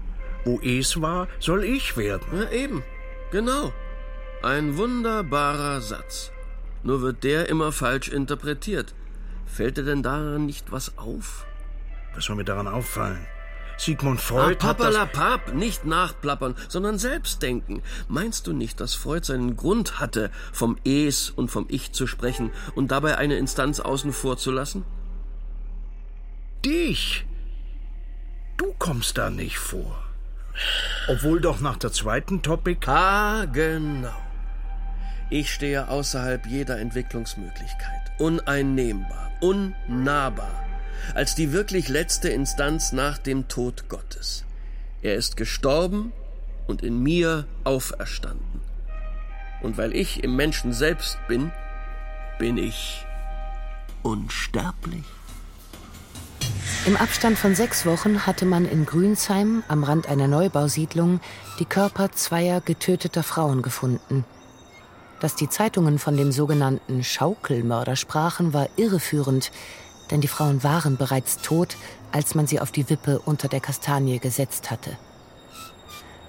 Wo 0.46 0.58
es 0.60 1.02
war, 1.02 1.28
soll 1.40 1.62
ich 1.62 1.98
werden. 1.98 2.26
Ja, 2.32 2.50
eben. 2.50 2.82
Genau. 3.32 3.70
Ein 4.42 4.78
wunderbarer 4.78 5.82
Satz. 5.82 6.32
Nur 6.84 7.02
wird 7.02 7.22
der 7.22 7.50
immer 7.50 7.70
falsch 7.70 8.08
interpretiert. 8.08 8.94
Fällt 9.46 9.76
dir 9.76 9.84
denn 9.84 10.02
daran 10.02 10.46
nicht 10.46 10.72
was 10.72 10.96
auf? 10.98 11.46
Was 12.14 12.24
soll 12.24 12.36
mir 12.36 12.44
daran 12.44 12.68
auffallen? 12.68 13.26
Sigmund 13.78 14.20
Freud 14.20 14.58
ah, 14.60 14.68
hat 14.68 14.80
das... 14.80 14.94
Papalapap, 14.94 15.54
nicht 15.54 15.84
nachplappern, 15.84 16.54
sondern 16.68 16.98
selbst 16.98 17.42
denken. 17.42 17.82
Meinst 18.08 18.46
du 18.46 18.52
nicht, 18.52 18.80
dass 18.80 18.94
Freud 18.94 19.26
seinen 19.26 19.56
Grund 19.56 19.98
hatte, 19.98 20.30
vom 20.52 20.76
Es 20.84 21.30
und 21.30 21.50
vom 21.50 21.66
Ich 21.68 21.92
zu 21.92 22.06
sprechen 22.06 22.50
und 22.74 22.90
dabei 22.90 23.18
eine 23.18 23.36
Instanz 23.36 23.80
außen 23.80 24.12
vor 24.12 24.36
zu 24.36 24.50
lassen? 24.50 24.84
Dich? 26.64 27.26
Du 28.56 28.72
kommst 28.78 29.18
da 29.18 29.30
nicht 29.30 29.58
vor. 29.58 30.02
Obwohl 31.08 31.40
doch 31.40 31.60
nach 31.60 31.76
der 31.76 31.92
zweiten 31.92 32.42
Topic... 32.42 32.86
Ah, 32.88 33.46
genau. 33.46 34.14
Ich 35.30 35.52
stehe 35.52 35.88
außerhalb 35.88 36.46
jeder 36.46 36.78
Entwicklungsmöglichkeit. 36.78 38.01
Uneinnehmbar, 38.18 39.30
unnahbar. 39.40 40.64
Als 41.14 41.34
die 41.34 41.52
wirklich 41.52 41.88
letzte 41.88 42.28
Instanz 42.28 42.92
nach 42.92 43.18
dem 43.18 43.48
Tod 43.48 43.88
Gottes. 43.88 44.44
Er 45.02 45.16
ist 45.16 45.36
gestorben 45.36 46.12
und 46.66 46.82
in 46.82 47.02
mir 47.02 47.46
auferstanden. 47.64 48.60
Und 49.62 49.78
weil 49.78 49.94
ich 49.94 50.22
im 50.22 50.36
Menschen 50.36 50.72
selbst 50.72 51.18
bin, 51.28 51.52
bin 52.38 52.58
ich 52.58 53.04
unsterblich. 54.02 55.04
Im 56.84 56.96
Abstand 56.96 57.38
von 57.38 57.54
sechs 57.54 57.86
Wochen 57.86 58.26
hatte 58.26 58.44
man 58.44 58.66
in 58.66 58.86
Grünsheim 58.86 59.62
am 59.68 59.84
Rand 59.84 60.08
einer 60.08 60.26
Neubausiedlung 60.26 61.20
die 61.60 61.64
Körper 61.64 62.10
zweier 62.10 62.60
getöteter 62.60 63.22
Frauen 63.22 63.62
gefunden. 63.62 64.24
Dass 65.22 65.36
die 65.36 65.48
Zeitungen 65.48 66.00
von 66.00 66.16
dem 66.16 66.32
sogenannten 66.32 67.04
Schaukelmörder 67.04 67.94
sprachen, 67.94 68.52
war 68.52 68.68
irreführend, 68.74 69.52
denn 70.10 70.20
die 70.20 70.26
Frauen 70.26 70.64
waren 70.64 70.96
bereits 70.96 71.38
tot, 71.38 71.76
als 72.10 72.34
man 72.34 72.48
sie 72.48 72.58
auf 72.58 72.72
die 72.72 72.90
Wippe 72.90 73.20
unter 73.20 73.46
der 73.46 73.60
Kastanie 73.60 74.18
gesetzt 74.18 74.72
hatte. 74.72 74.98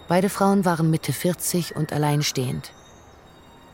Beide 0.07 0.29
Frauen 0.29 0.63
waren 0.63 0.91
Mitte 0.91 1.11
40 1.11 1.75
und 1.75 1.91
alleinstehend. 1.91 2.71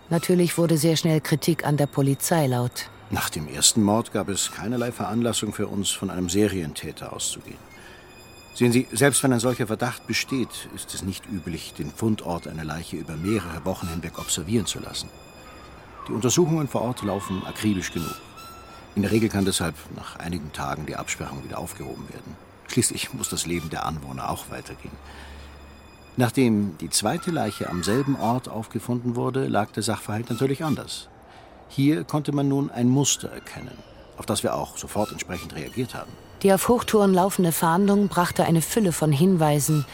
Natürlich 0.10 0.58
wurde 0.58 0.78
sehr 0.78 0.96
schnell 0.96 1.20
Kritik 1.20 1.66
an 1.66 1.76
der 1.76 1.88
Polizei 1.88 2.48
laut. 2.48 2.90
Nach 3.10 3.30
dem 3.30 3.50
ersten 3.50 3.84
Mord 3.84 4.14
gab 4.14 4.30
es 4.30 4.54
keinerlei 4.54 4.94
Veranlassung 4.94 5.52
für 5.52 5.68
uns, 5.68 5.92
von 5.92 6.10
einem 6.10 6.30
Serientäter 6.30 7.12
auszugehen. 7.12 7.69
Sehen 8.54 8.72
Sie, 8.72 8.88
selbst 8.92 9.24
wenn 9.24 9.32
ein 9.32 9.40
solcher 9.40 9.68
Verdacht 9.68 10.06
besteht, 10.08 10.70
ist 10.76 10.94
es 10.94 11.04
nicht 11.04 11.26
üblich, 11.28 11.74
den 11.74 11.92
Fundort 11.92 12.48
einer 12.48 12.66
Leiche 12.66 12.98
über 12.98 13.16
mehrere 13.16 13.64
Wochen 13.64 13.88
hinweg 13.88 14.20
observieren 14.20 14.66
zu 14.66 14.80
lassen. 14.80 15.10
Die 16.08 16.12
Untersuchungen 16.12 16.68
vor 16.68 16.82
Ort 16.82 17.04
laufen 17.04 17.46
akribisch 17.46 17.94
genug. 17.94 18.16
In 18.96 19.04
der 19.04 19.12
Regel 19.12 19.30
kann 19.30 19.46
deshalb 19.46 19.76
nach 19.96 20.18
einigen 20.18 20.52
Tagen 20.52 20.86
die 20.86 20.96
Absperrung 20.96 21.44
wieder 21.44 21.60
aufgehoben 21.60 22.10
werden. 22.10 22.36
Schließlich 22.68 23.14
muss 23.14 23.30
das 23.30 23.46
Leben 23.46 23.70
der 23.70 23.86
Anwohner 23.86 24.30
auch 24.30 24.50
weitergehen. 24.50 24.96
Nachdem 26.18 26.78
die 26.80 26.90
zweite 26.90 27.32
Leiche 27.32 27.70
am 27.70 27.84
selben 27.84 28.18
Ort 28.18 28.50
aufgefunden 28.50 29.16
wurde, 29.16 29.48
lag 29.48 29.72
der 29.72 29.84
Sachverhalt 29.84 30.30
natürlich 30.30 30.64
anders. 30.66 31.08
Hier 31.70 32.04
konnte 32.04 32.32
man 32.32 32.48
nun 32.50 32.70
ein 32.72 32.90
Muster 32.90 33.30
erkennen, 33.30 33.78
auf 34.18 34.26
das 34.26 34.44
wir 34.44 34.56
auch 34.56 34.78
sofort 34.78 35.12
entsprechend 35.12 35.56
reagiert 35.56 35.94
haben. 35.94 36.12
Die 36.44 36.54
auf 36.54 36.70
Hochtouren 36.70 37.14
laufende 37.14 37.52
Fahndung 37.52 38.08
brachte 38.08 38.46
eine 38.46 38.62
Fülle 38.62 38.94
von 38.94 39.12
Hinweisen, 39.12 39.86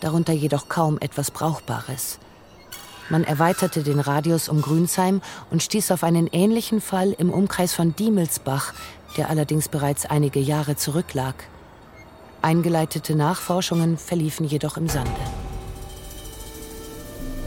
darunter 0.00 0.34
jedoch 0.34 0.68
kaum 0.68 0.98
etwas 1.00 1.30
Brauchbares. 1.30 2.18
Man 3.08 3.24
erweiterte 3.24 3.82
den 3.82 4.00
Radius 4.00 4.48
um 4.48 4.60
Grünsheim 4.60 5.22
und 5.50 5.62
stieß 5.62 5.90
auf 5.92 6.04
einen 6.04 6.26
ähnlichen 6.26 6.80
Fall 6.80 7.12
im 7.12 7.30
Umkreis 7.30 7.72
von 7.72 7.96
Diemelsbach, 7.96 8.74
der 9.16 9.30
allerdings 9.30 9.68
bereits 9.68 10.04
einige 10.04 10.40
Jahre 10.40 10.76
zurücklag. 10.76 11.34
Eingeleitete 12.42 13.14
Nachforschungen 13.14 13.96
verliefen 13.96 14.44
jedoch 14.44 14.76
im 14.76 14.88
Sande. 14.88 15.10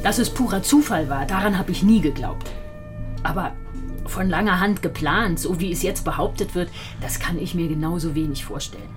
Dass 0.02 0.18
es 0.18 0.32
purer 0.32 0.64
Zufall 0.64 1.10
war, 1.10 1.26
daran 1.26 1.60
habe 1.60 1.72
ich 1.72 1.84
nie 1.84 2.02
geglaubt. 2.02 2.50
Aber 3.24 3.52
von 4.10 4.30
langer 4.30 4.60
Hand 4.60 4.82
geplant, 4.82 5.40
so 5.40 5.60
wie 5.60 5.72
es 5.72 5.84
jetzt 5.84 6.06
behauptet 6.06 6.56
wird, 6.56 6.70
das 7.02 7.20
kann 7.20 7.40
ich 7.40 7.56
mir 7.56 7.68
genauso 7.68 8.16
wenig 8.16 8.46
vorstellen. 8.46 8.90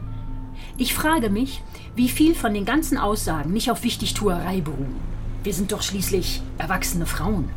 Ich 0.76 0.94
frage 0.94 1.30
mich, 1.30 1.62
wie 1.94 2.08
viel 2.08 2.34
von 2.34 2.54
den 2.54 2.64
ganzen 2.64 2.96
Aussagen 2.96 3.52
nicht 3.52 3.70
auf 3.70 3.84
Wichtigtuerei 3.84 4.60
beruhen. 4.60 4.96
Wir 5.42 5.52
sind 5.52 5.72
doch 5.72 5.82
schließlich 5.82 6.42
erwachsene 6.58 7.06
Frauen. 7.06 7.50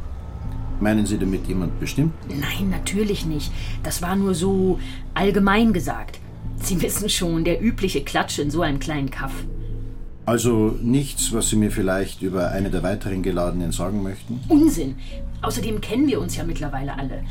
Meinen 0.79 1.05
Sie 1.05 1.17
damit 1.17 1.47
jemand 1.47 1.79
bestimmt? 1.79 2.13
Nein, 2.27 2.69
natürlich 2.69 3.25
nicht. 3.25 3.51
Das 3.83 4.01
war 4.01 4.15
nur 4.15 4.35
so 4.35 4.79
allgemein 5.13 5.71
gesagt. 5.71 6.19
Sie 6.61 6.81
wissen 6.81 7.09
schon, 7.09 7.43
der 7.43 7.61
übliche 7.61 8.03
Klatsch 8.03 8.39
in 8.39 8.51
so 8.51 8.61
einem 8.61 8.79
kleinen 8.79 9.11
Kaff. 9.11 9.33
Also 10.25 10.77
nichts, 10.81 11.33
was 11.33 11.49
Sie 11.49 11.57
mir 11.57 11.69
vielleicht 11.69 12.21
über 12.21 12.51
eine 12.51 12.69
der 12.69 12.81
weiteren 12.81 13.23
Geladenen 13.23 13.71
sagen 13.73 14.03
möchten? 14.03 14.39
Unsinn. 14.47 14.95
Außerdem 15.41 15.81
kennen 15.81 16.07
wir 16.07 16.21
uns 16.21 16.37
ja 16.37 16.45
mittlerweile 16.45 16.97
alle. 16.97 17.23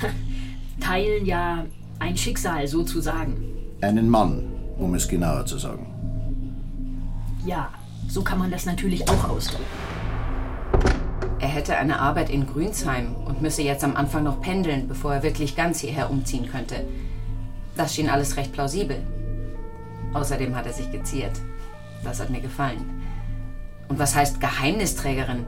Teilen 0.80 1.26
ja 1.26 1.64
ein 1.98 2.16
Schicksal 2.16 2.68
sozusagen. 2.68 3.36
Einen 3.80 4.08
Mann, 4.08 4.44
um 4.78 4.94
es 4.94 5.08
genauer 5.08 5.46
zu 5.46 5.58
sagen. 5.58 5.86
Ja, 7.44 7.70
so 8.08 8.22
kann 8.22 8.38
man 8.38 8.52
das 8.52 8.66
natürlich 8.66 9.08
auch 9.08 9.28
ausdrücken. 9.28 9.64
Er 11.40 11.48
hätte 11.48 11.76
eine 11.76 11.98
Arbeit 11.98 12.30
in 12.30 12.46
Grünsheim 12.46 13.14
und 13.26 13.42
müsse 13.42 13.62
jetzt 13.62 13.84
am 13.84 13.96
Anfang 13.96 14.22
noch 14.22 14.40
pendeln, 14.40 14.86
bevor 14.86 15.14
er 15.14 15.22
wirklich 15.22 15.56
ganz 15.56 15.80
hierher 15.80 16.10
umziehen 16.10 16.48
könnte. 16.50 16.86
Das 17.76 17.94
schien 17.94 18.08
alles 18.08 18.36
recht 18.36 18.52
plausibel. 18.52 18.98
Außerdem 20.14 20.54
hat 20.54 20.66
er 20.66 20.72
sich 20.72 20.90
geziert. 20.90 21.32
Das 22.04 22.20
hat 22.20 22.30
mir 22.30 22.40
gefallen. 22.40 22.84
Und 23.88 23.98
was 23.98 24.14
heißt 24.14 24.40
Geheimnisträgerin? 24.40 25.44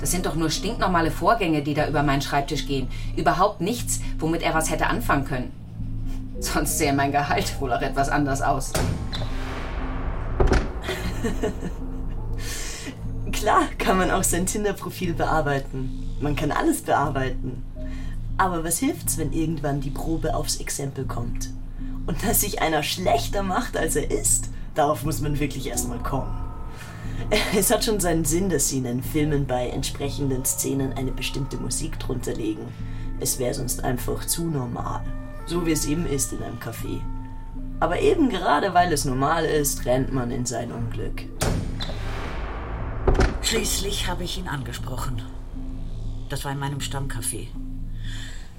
Das 0.00 0.10
sind 0.10 0.26
doch 0.26 0.34
nur 0.36 0.50
stinknormale 0.50 1.10
Vorgänge, 1.10 1.62
die 1.62 1.74
da 1.74 1.88
über 1.88 2.02
meinen 2.02 2.22
Schreibtisch 2.22 2.66
gehen. 2.66 2.88
Überhaupt 3.16 3.60
nichts, 3.60 4.00
womit 4.18 4.42
er 4.42 4.54
was 4.54 4.70
hätte 4.70 4.86
anfangen 4.86 5.24
können. 5.24 5.52
Sonst 6.40 6.78
sähe 6.78 6.92
mein 6.92 7.12
Gehalt 7.12 7.60
wohl 7.60 7.72
auch 7.72 7.82
etwas 7.82 8.08
anders 8.08 8.42
aus. 8.42 8.72
Klar 13.32 13.62
kann 13.78 13.98
man 13.98 14.10
auch 14.10 14.22
sein 14.22 14.46
Tinder-Profil 14.46 15.14
bearbeiten. 15.14 16.16
Man 16.20 16.36
kann 16.36 16.50
alles 16.52 16.82
bearbeiten. 16.82 17.64
Aber 18.36 18.62
was 18.62 18.78
hilft's, 18.78 19.18
wenn 19.18 19.32
irgendwann 19.32 19.80
die 19.80 19.90
Probe 19.90 20.34
aufs 20.34 20.58
Exempel 20.58 21.04
kommt? 21.04 21.50
Und 22.06 22.22
dass 22.24 22.40
sich 22.40 22.62
einer 22.62 22.82
schlechter 22.82 23.42
macht, 23.42 23.76
als 23.76 23.96
er 23.96 24.10
ist, 24.10 24.50
darauf 24.78 25.04
muss 25.04 25.20
man 25.20 25.38
wirklich 25.38 25.66
erstmal 25.66 25.98
kommen. 25.98 26.34
Es 27.56 27.70
hat 27.70 27.84
schon 27.84 28.00
seinen 28.00 28.24
Sinn, 28.24 28.48
dass 28.48 28.68
sie 28.68 28.78
in 28.78 28.84
den 28.84 29.02
Filmen 29.02 29.46
bei 29.46 29.68
entsprechenden 29.68 30.44
Szenen 30.44 30.92
eine 30.92 31.10
bestimmte 31.10 31.56
Musik 31.56 31.98
drunter 31.98 32.32
legen. 32.32 32.62
Es 33.20 33.38
wäre 33.38 33.54
sonst 33.54 33.82
einfach 33.84 34.24
zu 34.24 34.44
normal. 34.44 35.02
So 35.46 35.66
wie 35.66 35.72
es 35.72 35.86
eben 35.86 36.06
ist 36.06 36.32
in 36.32 36.42
einem 36.42 36.58
Café. 36.58 37.00
Aber 37.80 38.00
eben 38.00 38.28
gerade 38.28 38.72
weil 38.74 38.92
es 38.92 39.04
normal 39.04 39.44
ist, 39.44 39.84
rennt 39.84 40.12
man 40.12 40.30
in 40.30 40.46
sein 40.46 40.70
Unglück. 40.70 41.24
Schließlich 43.42 44.08
habe 44.08 44.24
ich 44.24 44.38
ihn 44.38 44.48
angesprochen. 44.48 45.22
Das 46.28 46.44
war 46.44 46.52
in 46.52 46.58
meinem 46.58 46.78
Stammcafé. 46.78 47.48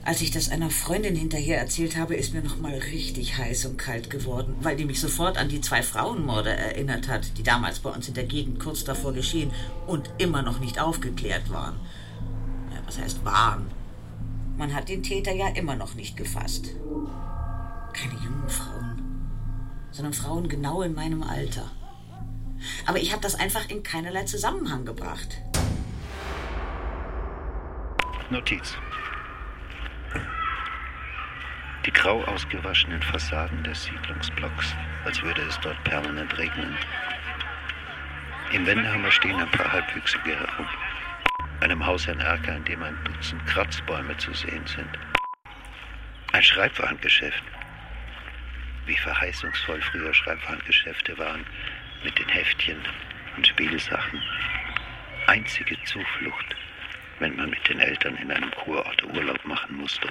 Als 0.03 0.21
ich 0.21 0.31
das 0.31 0.49
einer 0.49 0.69
Freundin 0.69 1.15
hinterher 1.15 1.59
erzählt 1.59 1.97
habe, 1.97 2.15
ist 2.15 2.33
mir 2.33 2.41
noch 2.41 2.57
mal 2.57 2.73
richtig 2.73 3.37
heiß 3.37 3.65
und 3.65 3.77
kalt 3.77 4.09
geworden, 4.09 4.55
weil 4.61 4.75
die 4.75 4.85
mich 4.85 5.01
sofort 5.01 5.37
an 5.37 5.49
die 5.49 5.61
zwei 5.61 5.83
Frauenmorde 5.83 6.51
erinnert 6.51 7.07
hat, 7.07 7.37
die 7.37 7.43
damals 7.43 7.79
bei 7.79 7.89
uns 7.89 8.07
in 8.07 8.13
der 8.13 8.23
Gegend 8.23 8.59
kurz 8.59 8.83
davor 8.83 9.13
geschehen 9.13 9.51
und 9.87 10.09
immer 10.17 10.41
noch 10.41 10.59
nicht 10.59 10.79
aufgeklärt 10.79 11.51
waren. 11.51 11.79
Ja, 12.73 12.81
was 12.85 12.97
heißt 12.97 13.25
waren? 13.25 13.69
Man 14.57 14.73
hat 14.73 14.89
den 14.89 15.03
Täter 15.03 15.33
ja 15.33 15.49
immer 15.49 15.75
noch 15.75 15.95
nicht 15.95 16.17
gefasst. 16.17 16.67
Keine 17.93 18.13
jungen 18.13 18.49
Frauen, 18.49 19.27
sondern 19.91 20.13
Frauen 20.13 20.47
genau 20.47 20.81
in 20.81 20.95
meinem 20.95 21.23
Alter. 21.23 21.69
Aber 22.85 22.99
ich 22.99 23.11
habe 23.11 23.21
das 23.21 23.35
einfach 23.35 23.69
in 23.69 23.83
keinerlei 23.83 24.23
Zusammenhang 24.23 24.85
gebracht. 24.85 25.41
Notiz. 28.29 28.75
Die 31.85 31.93
grau 31.93 32.23
ausgewaschenen 32.25 33.01
Fassaden 33.01 33.63
des 33.63 33.85
Siedlungsblocks, 33.85 34.75
als 35.05 35.21
würde 35.23 35.41
es 35.43 35.57
dort 35.61 35.81
permanent 35.85 36.37
regnen. 36.37 36.75
Im 38.51 38.65
Wendehammer 38.65 39.11
stehen 39.11 39.39
ein 39.39 39.49
paar 39.51 39.71
Halbwüchsige 39.71 40.37
herum. 40.37 40.67
Einem 41.61 41.85
Haus 41.85 42.09
ein 42.09 42.19
Erker, 42.19 42.55
in 42.55 42.65
dem 42.65 42.83
ein 42.83 42.97
Dutzend 43.05 43.45
Kratzbäume 43.45 44.17
zu 44.17 44.33
sehen 44.33 44.65
sind. 44.67 44.89
Ein 46.33 46.43
Schreibwarengeschäft. 46.43 47.43
Wie 48.85 48.97
verheißungsvoll 48.97 49.81
früher 49.81 50.13
Schreibwarengeschäfte 50.13 51.17
waren, 51.17 51.45
mit 52.03 52.17
den 52.19 52.27
Heftchen 52.27 52.79
und 53.37 53.47
Spielsachen. 53.47 54.21
Einzige 55.27 55.81
Zuflucht, 55.83 56.55
wenn 57.19 57.35
man 57.35 57.51
mit 57.51 57.69
den 57.69 57.79
Eltern 57.79 58.17
in 58.17 58.31
einem 58.31 58.51
Kurort 58.51 59.03
Urlaub 59.03 59.45
machen 59.45 59.77
musste. 59.77 60.09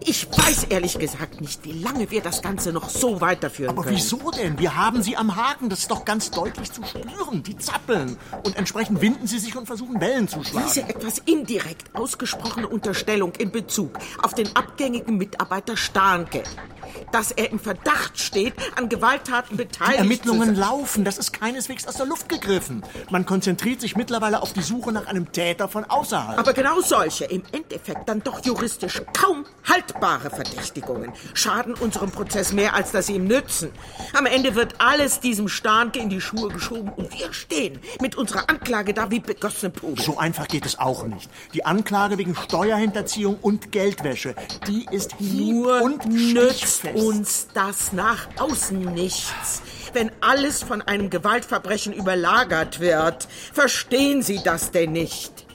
Ich 0.00 0.26
weiß 0.30 0.64
ehrlich 0.64 0.98
gesagt 0.98 1.40
nicht, 1.40 1.64
wie 1.64 1.72
lange 1.72 2.10
wir 2.10 2.20
das 2.20 2.42
Ganze 2.42 2.72
noch 2.72 2.88
so 2.88 3.20
weiterführen 3.20 3.70
Aber 3.70 3.84
können. 3.84 3.96
wieso 3.96 4.30
denn? 4.30 4.58
Wir 4.58 4.76
haben 4.76 5.02
sie 5.02 5.16
am 5.16 5.36
Haken. 5.36 5.68
Das 5.70 5.80
ist 5.80 5.90
doch 5.90 6.04
ganz 6.04 6.30
deutlich 6.30 6.70
zu 6.72 6.82
spüren. 6.84 7.42
Die 7.42 7.56
zappeln. 7.56 8.18
Und 8.44 8.56
entsprechend 8.56 9.00
winden 9.00 9.26
sie 9.26 9.38
sich 9.38 9.56
und 9.56 9.66
versuchen 9.66 10.00
Wellen 10.00 10.28
zu 10.28 10.42
schlagen. 10.44 10.66
Diese 10.68 10.82
etwas 10.82 11.18
indirekt 11.24 11.94
ausgesprochene 11.94 12.68
Unterstellung 12.68 13.32
in 13.38 13.50
Bezug 13.50 13.98
auf 14.22 14.34
den 14.34 14.54
abgängigen 14.54 15.16
Mitarbeiter 15.16 15.76
Starnke, 15.76 16.42
dass 17.14 17.30
er 17.30 17.50
im 17.52 17.60
Verdacht 17.60 18.18
steht, 18.18 18.54
an 18.76 18.88
Gewalttaten 18.88 19.56
Die 19.56 19.64
beteiligt 19.64 19.98
Ermittlungen 19.98 20.40
zu 20.40 20.54
sein. 20.56 20.68
laufen. 20.68 21.04
Das 21.04 21.16
ist 21.16 21.32
keineswegs 21.32 21.86
aus 21.86 21.94
der 21.94 22.06
Luft 22.06 22.28
gegriffen. 22.28 22.82
Man 23.10 23.24
konzentriert 23.24 23.80
sich 23.80 23.94
mittlerweile 23.96 24.42
auf 24.42 24.52
die 24.52 24.62
Suche 24.62 24.90
nach 24.90 25.06
einem 25.06 25.30
Täter 25.30 25.68
von 25.68 25.84
außerhalb. 25.84 26.38
Aber 26.38 26.52
genau 26.52 26.80
solche, 26.80 27.24
im 27.26 27.42
Endeffekt 27.52 28.08
dann 28.08 28.20
doch 28.22 28.44
juristisch 28.44 29.00
kaum 29.12 29.46
haltbare 29.68 30.28
Verdächtigungen, 30.30 31.12
schaden 31.34 31.74
unserem 31.74 32.10
Prozess 32.10 32.52
mehr, 32.52 32.74
als 32.74 32.90
dass 32.90 33.06
sie 33.06 33.14
ihm 33.14 33.28
nützen. 33.28 33.70
Am 34.12 34.26
Ende 34.26 34.56
wird 34.56 34.74
alles 34.78 35.20
diesem 35.20 35.46
Starnke 35.48 36.00
in 36.00 36.08
die 36.10 36.20
Schuhe 36.20 36.48
geschoben 36.48 36.88
und 36.96 37.16
wir 37.16 37.32
stehen 37.32 37.78
mit 38.00 38.16
unserer 38.16 38.50
Anklage 38.50 38.92
da 38.92 39.12
wie 39.12 39.20
begossene 39.20 39.70
Pudel. 39.70 40.04
So 40.04 40.18
einfach 40.18 40.48
geht 40.48 40.66
es 40.66 40.78
auch 40.80 41.04
nicht. 41.06 41.30
Die 41.52 41.64
Anklage 41.64 42.18
wegen 42.18 42.34
Steuerhinterziehung 42.34 43.38
und 43.40 43.70
Geldwäsche, 43.70 44.34
die 44.66 44.86
ist 44.90 45.14
hieb- 45.18 45.44
Nur 45.54 45.80
und 45.82 46.06
nützt 46.06 46.58
stichfest. 46.80 47.03
Uns 47.04 47.48
das 47.52 47.92
nach 47.92 48.28
außen 48.38 48.80
nichts. 48.94 49.62
Wenn 49.92 50.10
alles 50.20 50.62
von 50.62 50.80
einem 50.82 51.10
Gewaltverbrechen 51.10 51.92
überlagert 51.92 52.80
wird, 52.80 53.28
verstehen 53.52 54.22
Sie 54.22 54.40
das 54.42 54.70
denn 54.70 54.92
nicht? 54.92 55.46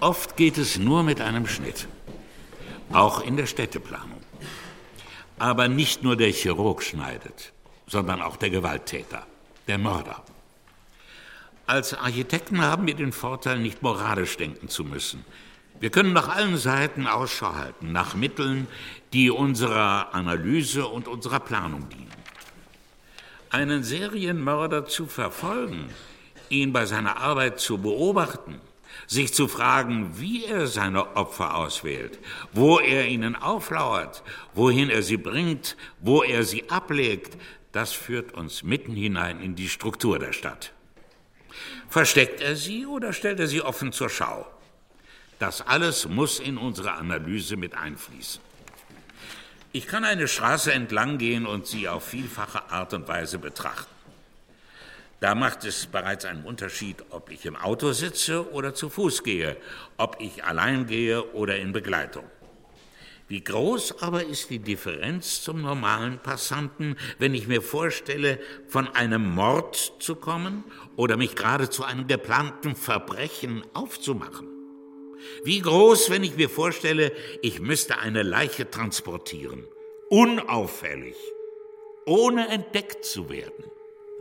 Oft 0.00 0.36
geht 0.36 0.58
es 0.58 0.78
nur 0.78 1.02
mit 1.02 1.20
einem 1.20 1.46
Schnitt. 1.46 1.88
Auch 2.92 3.22
in 3.22 3.36
der 3.36 3.46
Städteplanung. 3.46 4.20
Aber 5.38 5.68
nicht 5.68 6.02
nur 6.02 6.16
der 6.16 6.30
Chirurg 6.30 6.82
schneidet, 6.82 7.52
sondern 7.86 8.22
auch 8.22 8.36
der 8.36 8.50
Gewalttäter, 8.50 9.26
der 9.66 9.78
Mörder. 9.78 10.22
Als 11.66 11.94
Architekten 11.94 12.60
haben 12.60 12.86
wir 12.86 12.94
den 12.94 13.12
Vorteil, 13.12 13.58
nicht 13.58 13.82
moralisch 13.82 14.36
denken 14.36 14.68
zu 14.68 14.84
müssen. 14.84 15.24
Wir 15.82 15.90
können 15.90 16.12
nach 16.12 16.28
allen 16.28 16.58
Seiten 16.58 17.08
Ausschau 17.08 17.56
halten, 17.56 17.90
nach 17.90 18.14
Mitteln, 18.14 18.68
die 19.12 19.32
unserer 19.32 20.14
Analyse 20.14 20.86
und 20.86 21.08
unserer 21.08 21.40
Planung 21.40 21.88
dienen. 21.88 22.12
Einen 23.50 23.82
Serienmörder 23.82 24.86
zu 24.86 25.06
verfolgen, 25.06 25.86
ihn 26.50 26.72
bei 26.72 26.86
seiner 26.86 27.16
Arbeit 27.16 27.58
zu 27.58 27.78
beobachten, 27.78 28.60
sich 29.08 29.34
zu 29.34 29.48
fragen, 29.48 30.20
wie 30.20 30.44
er 30.44 30.68
seine 30.68 31.16
Opfer 31.16 31.56
auswählt, 31.56 32.20
wo 32.52 32.78
er 32.78 33.08
ihnen 33.08 33.34
auflauert, 33.34 34.22
wohin 34.54 34.88
er 34.88 35.02
sie 35.02 35.16
bringt, 35.16 35.76
wo 35.98 36.22
er 36.22 36.44
sie 36.44 36.70
ablegt, 36.70 37.36
das 37.72 37.90
führt 37.90 38.34
uns 38.34 38.62
mitten 38.62 38.94
hinein 38.94 39.40
in 39.40 39.56
die 39.56 39.68
Struktur 39.68 40.20
der 40.20 40.32
Stadt. 40.32 40.72
Versteckt 41.88 42.40
er 42.40 42.54
sie 42.54 42.86
oder 42.86 43.12
stellt 43.12 43.40
er 43.40 43.48
sie 43.48 43.62
offen 43.62 43.90
zur 43.90 44.08
Schau? 44.08 44.46
Das 45.42 45.60
alles 45.60 46.06
muss 46.06 46.38
in 46.38 46.56
unsere 46.56 46.92
Analyse 46.92 47.56
mit 47.56 47.74
einfließen. 47.74 48.40
Ich 49.72 49.88
kann 49.88 50.04
eine 50.04 50.28
Straße 50.28 50.72
entlang 50.72 51.18
gehen 51.18 51.46
und 51.46 51.66
sie 51.66 51.88
auf 51.88 52.04
vielfache 52.04 52.70
Art 52.70 52.94
und 52.94 53.08
Weise 53.08 53.40
betrachten. 53.40 53.90
Da 55.18 55.34
macht 55.34 55.64
es 55.64 55.86
bereits 55.86 56.26
einen 56.26 56.44
Unterschied, 56.44 57.02
ob 57.10 57.28
ich 57.28 57.44
im 57.44 57.56
Auto 57.56 57.90
sitze 57.90 58.52
oder 58.52 58.72
zu 58.72 58.88
Fuß 58.88 59.24
gehe, 59.24 59.56
ob 59.96 60.18
ich 60.20 60.44
allein 60.44 60.86
gehe 60.86 61.32
oder 61.32 61.56
in 61.56 61.72
Begleitung. 61.72 62.24
Wie 63.26 63.42
groß 63.42 64.00
aber 64.00 64.24
ist 64.24 64.48
die 64.50 64.60
Differenz 64.60 65.42
zum 65.42 65.60
normalen 65.60 66.20
Passanten, 66.20 66.96
wenn 67.18 67.34
ich 67.34 67.48
mir 67.48 67.62
vorstelle, 67.62 68.38
von 68.68 68.86
einem 68.94 69.28
Mord 69.34 69.94
zu 69.98 70.14
kommen 70.14 70.62
oder 70.94 71.16
mich 71.16 71.34
gerade 71.34 71.68
zu 71.68 71.82
einem 71.82 72.06
geplanten 72.06 72.76
Verbrechen 72.76 73.64
aufzumachen? 73.74 74.51
Wie 75.44 75.60
groß, 75.60 76.10
wenn 76.10 76.24
ich 76.24 76.36
mir 76.36 76.48
vorstelle, 76.48 77.12
ich 77.40 77.60
müsste 77.60 77.98
eine 77.98 78.22
Leiche 78.22 78.70
transportieren, 78.70 79.64
unauffällig, 80.08 81.16
ohne 82.06 82.48
entdeckt 82.48 83.04
zu 83.04 83.28
werden. 83.30 83.64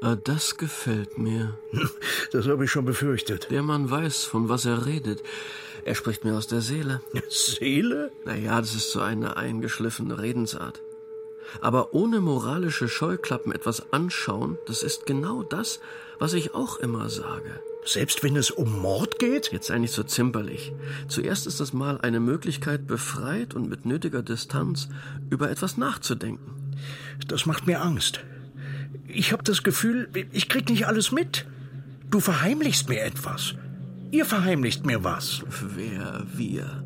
Ah, 0.01 0.15
das 0.15 0.57
gefällt 0.57 1.17
mir. 1.17 1.59
Das 2.31 2.47
habe 2.47 2.65
ich 2.65 2.71
schon 2.71 2.85
befürchtet. 2.85 3.51
Der 3.51 3.61
Mann 3.61 3.91
weiß, 3.91 4.23
von 4.23 4.49
was 4.49 4.65
er 4.65 4.85
redet. 4.85 5.21
Er 5.85 5.95
spricht 5.95 6.23
mir 6.23 6.35
aus 6.35 6.47
der 6.47 6.61
Seele. 6.61 7.01
Seele? 7.29 8.11
Naja, 8.25 8.59
das 8.59 8.73
ist 8.73 8.91
so 8.91 8.99
eine 8.99 9.37
eingeschliffene 9.37 10.19
Redensart. 10.19 10.81
Aber 11.59 11.93
ohne 11.93 12.21
moralische 12.21 12.87
Scheuklappen 12.87 13.51
etwas 13.51 13.91
anschauen, 13.91 14.57
das 14.65 14.83
ist 14.83 15.05
genau 15.05 15.43
das, 15.43 15.81
was 16.17 16.33
ich 16.33 16.55
auch 16.55 16.77
immer 16.77 17.09
sage. 17.09 17.61
Selbst 17.85 18.23
wenn 18.23 18.35
es 18.35 18.51
um 18.51 18.79
Mord 18.79 19.17
geht? 19.17 19.51
Jetzt 19.51 19.67
sei 19.67 19.79
nicht 19.79 19.93
so 19.93 20.03
zimperlich. 20.03 20.71
Zuerst 21.07 21.47
ist 21.47 21.59
das 21.59 21.73
mal 21.73 21.99
eine 22.01 22.19
Möglichkeit, 22.19 22.85
befreit 22.85 23.53
und 23.53 23.69
mit 23.69 23.85
nötiger 23.85 24.21
Distanz 24.21 24.87
über 25.29 25.49
etwas 25.49 25.77
nachzudenken. 25.77 26.75
Das 27.27 27.45
macht 27.45 27.67
mir 27.67 27.81
Angst. 27.81 28.21
Ich 29.07 29.31
habe 29.31 29.43
das 29.43 29.63
Gefühl, 29.63 30.09
ich 30.31 30.47
krieg 30.47 30.69
nicht 30.69 30.87
alles 30.87 31.11
mit. 31.11 31.45
Du 32.09 32.19
verheimlichst 32.19 32.87
mir 32.87 33.01
etwas. 33.01 33.55
Ihr 34.11 34.25
verheimlicht 34.25 34.85
mir 34.85 35.03
was. 35.03 35.43
Wer, 35.75 36.25
wir? 36.33 36.85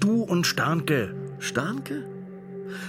Du 0.00 0.22
und 0.22 0.46
Starnke. 0.46 1.14
Starnke? 1.38 2.04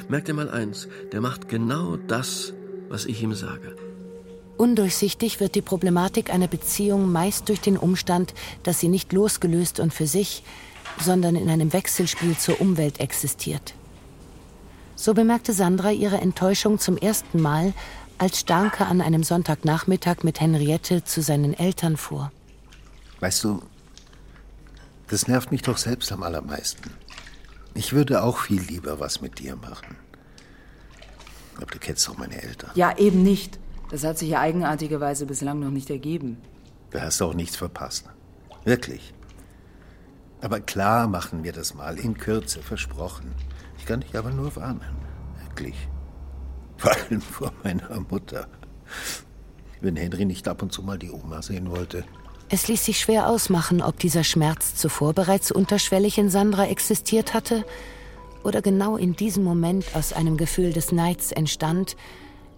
Merk 0.10 0.26
dir 0.26 0.34
mal 0.34 0.50
eins, 0.50 0.88
der 1.12 1.22
macht 1.22 1.50
genau 1.50 1.98
das, 1.98 2.54
was 2.90 3.06
ich 3.06 3.22
ihm 3.22 3.34
sage. 3.34 3.76
Undurchsichtig 4.58 5.40
wird 5.40 5.56
die 5.56 5.62
Problematik 5.62 6.32
einer 6.34 6.48
Beziehung 6.48 7.12
meist 7.12 7.50
durch 7.50 7.60
den 7.60 7.78
Umstand, 7.78 8.34
dass 8.64 8.80
sie 8.80 8.88
nicht 8.88 9.12
losgelöst 9.12 9.80
und 9.80 9.94
für 9.94 10.08
sich, 10.08 10.44
sondern 11.02 11.36
in 11.36 11.50
einem 11.50 11.74
Wechselspiel 11.74 12.38
zur 12.38 12.62
Umwelt 12.62 13.00
existiert. 13.00 13.74
So 14.96 15.14
bemerkte 15.14 15.54
Sandra 15.54 15.92
ihre 15.92 16.18
Enttäuschung 16.18 16.80
zum 16.80 16.98
ersten 16.98 17.42
Mal, 17.42 17.74
als 18.20 18.40
Starke 18.40 18.86
an 18.86 19.02
einem 19.02 19.24
Sonntagnachmittag 19.24 20.24
mit 20.24 20.40
Henriette 20.40 21.04
zu 21.04 21.22
seinen 21.22 21.54
Eltern 21.54 21.98
fuhr. 21.98 22.32
Weißt 23.20 23.44
du, 23.44 23.62
das 25.08 25.28
nervt 25.28 25.52
mich 25.52 25.64
doch 25.64 25.78
selbst 25.78 26.12
am 26.12 26.24
allermeisten. 26.24 26.92
Ich 27.74 27.94
würde 27.94 28.24
auch 28.24 28.38
viel 28.38 28.62
lieber 28.62 29.00
was 29.00 29.20
mit 29.20 29.40
dir 29.40 29.56
machen. 29.56 29.98
Aber 31.58 31.66
du 31.66 31.80
kennst 31.80 32.08
doch 32.08 32.18
meine 32.18 32.42
Eltern. 32.42 32.72
Ja, 32.76 32.96
eben 32.98 33.24
nicht. 33.24 33.60
Das 33.90 34.04
hat 34.04 34.18
sich 34.18 34.30
ja 34.30 34.40
eigenartigerweise 34.40 35.26
bislang 35.26 35.60
noch 35.60 35.70
nicht 35.70 35.90
ergeben. 35.90 36.38
Du 36.90 37.02
hast 37.02 37.22
auch 37.22 37.34
nichts 37.34 37.56
verpasst. 37.56 38.06
Wirklich. 38.66 39.14
Aber 40.42 40.60
klar 40.60 41.08
machen 41.08 41.44
wir 41.44 41.54
das 41.54 41.74
mal 41.74 41.98
in 41.98 42.18
Kürze, 42.18 42.62
versprochen. 42.62 43.34
Ich 43.78 43.86
kann 43.86 44.02
dich 44.02 44.16
aber 44.18 44.32
nur 44.32 44.56
warnen. 44.56 44.96
Wirklich. 45.44 45.76
Vor 46.78 46.92
allem 46.92 47.22
vor 47.22 47.54
meiner 47.64 48.00
Mutter. 48.10 48.48
Wenn 49.82 49.96
Henry 49.96 50.26
nicht 50.26 50.48
ab 50.48 50.62
und 50.62 50.72
zu 50.72 50.82
mal 50.84 51.00
die 51.00 51.12
Oma 51.12 51.42
sehen 51.42 51.70
wollte. 51.70 52.04
Es 52.50 52.68
ließ 52.68 52.86
sich 52.86 53.00
schwer 53.00 53.28
ausmachen, 53.30 53.82
ob 53.82 54.00
dieser 54.00 54.24
Schmerz 54.24 54.76
zuvor 54.76 55.14
bereits 55.14 55.52
unterschwellig 55.52 56.18
in 56.18 56.30
Sandra 56.30 56.68
existiert 56.68 57.34
hatte 57.34 57.66
oder 58.44 58.62
genau 58.62 58.98
in 58.98 59.16
diesem 59.16 59.44
Moment 59.44 59.86
aus 59.96 60.14
einem 60.14 60.38
Gefühl 60.38 60.74
des 60.74 60.92
Neids 60.92 61.32
entstand, 61.32 61.96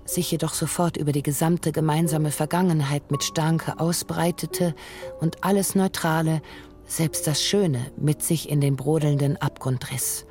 sich 0.06 0.32
jedoch 0.32 0.54
sofort 0.54 0.98
über 0.98 1.12
die 1.12 1.24
gesamte 1.24 1.72
gemeinsame 1.72 2.32
Vergangenheit 2.32 3.12
mit 3.12 3.24
Starke 3.24 3.80
ausbreitete 3.80 4.76
und 5.20 5.44
alles 5.44 5.76
Neutrale, 5.76 6.42
selbst 6.86 7.28
das 7.28 7.44
Schöne, 7.44 7.92
mit 7.98 8.24
sich 8.24 8.50
in 8.50 8.62
den 8.62 8.76
brodelnden 8.76 9.38
Abgrund 9.38 9.92
riss. 9.92 10.26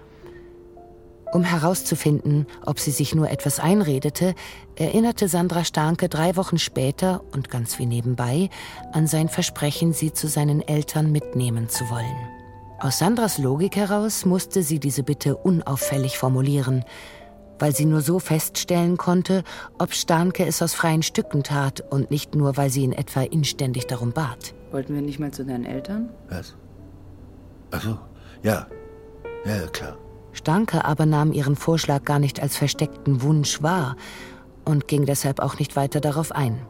Um 1.32 1.42
herauszufinden, 1.42 2.46
ob 2.64 2.78
sie 2.78 2.92
sich 2.92 3.12
nur 3.12 3.28
etwas 3.28 3.58
einredete, 3.58 4.36
erinnerte 4.76 5.26
Sandra 5.26 5.64
Starke 5.64 6.08
drei 6.08 6.36
Wochen 6.36 6.58
später 6.58 7.24
und 7.32 7.50
ganz 7.50 7.80
wie 7.80 7.86
nebenbei 7.86 8.50
an 8.92 9.08
sein 9.08 9.28
Versprechen, 9.28 9.92
sie 9.92 10.12
zu 10.12 10.28
seinen 10.28 10.62
Eltern 10.62 11.10
mitnehmen 11.10 11.68
zu 11.68 11.90
wollen. 11.90 12.16
Aus 12.78 12.98
Sandras 12.98 13.38
Logik 13.38 13.74
heraus 13.74 14.24
musste 14.24 14.62
sie 14.62 14.78
diese 14.78 15.02
Bitte 15.02 15.36
unauffällig 15.36 16.18
formulieren, 16.18 16.84
weil 17.58 17.74
sie 17.74 17.84
nur 17.84 18.00
so 18.00 18.18
feststellen 18.18 18.96
konnte, 18.96 19.44
ob 19.78 19.94
Starke 19.94 20.46
es 20.46 20.62
aus 20.62 20.74
freien 20.74 21.02
Stücken 21.02 21.42
tat 21.42 21.82
und 21.90 22.10
nicht 22.10 22.34
nur, 22.34 22.56
weil 22.56 22.70
sie 22.70 22.82
ihn 22.82 22.92
etwa 22.92 23.22
inständig 23.22 23.86
darum 23.86 24.12
bat. 24.12 24.54
Wollten 24.70 24.94
wir 24.94 25.02
nicht 25.02 25.20
mal 25.20 25.30
zu 25.30 25.44
deinen 25.44 25.64
Eltern? 25.64 26.10
Was? 26.28 26.54
Ach 27.70 27.82
so, 27.82 27.98
ja. 28.42 28.66
Ja, 29.44 29.66
klar. 29.68 29.96
Stanke 30.32 30.84
aber 30.84 31.06
nahm 31.06 31.32
ihren 31.32 31.54
Vorschlag 31.54 32.04
gar 32.04 32.18
nicht 32.18 32.40
als 32.40 32.56
versteckten 32.56 33.22
Wunsch 33.22 33.62
wahr 33.62 33.96
und 34.64 34.88
ging 34.88 35.06
deshalb 35.06 35.40
auch 35.40 35.58
nicht 35.58 35.76
weiter 35.76 36.00
darauf 36.00 36.32
ein. 36.32 36.60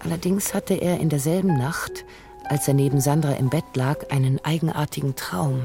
Allerdings 0.00 0.52
hatte 0.52 0.74
er 0.74 1.00
in 1.00 1.08
derselben 1.08 1.56
Nacht, 1.56 2.04
als 2.48 2.68
er 2.68 2.74
neben 2.74 3.00
Sandra 3.00 3.32
im 3.32 3.48
Bett 3.48 3.64
lag, 3.74 4.10
einen 4.10 4.38
eigenartigen 4.44 5.16
Traum. 5.16 5.62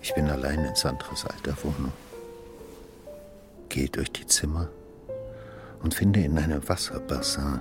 Ich 0.00 0.14
bin 0.14 0.30
allein 0.30 0.64
in 0.64 0.74
Sandras 0.74 1.26
alter 1.26 1.54
Wohnung. 1.62 1.92
Gehe 3.68 3.88
durch 3.88 4.10
die 4.12 4.26
Zimmer 4.26 4.68
und 5.82 5.94
finde 5.94 6.20
in 6.20 6.38
einem 6.38 6.66
Wasserbassin, 6.68 7.60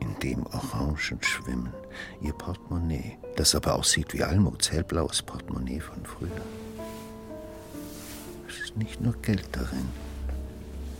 in 0.00 0.18
dem 0.20 0.46
Orangen 0.46 1.22
schwimmen, 1.22 1.72
ihr 2.20 2.32
Portemonnaie, 2.32 3.18
das 3.36 3.54
aber 3.54 3.74
aussieht 3.74 4.12
wie 4.12 4.22
Almuts 4.22 4.70
hellblaues 4.70 5.22
Portemonnaie 5.22 5.80
von 5.80 6.04
früher 6.04 6.30
nicht 8.76 9.00
nur 9.00 9.14
Geld 9.22 9.48
darin, 9.52 9.88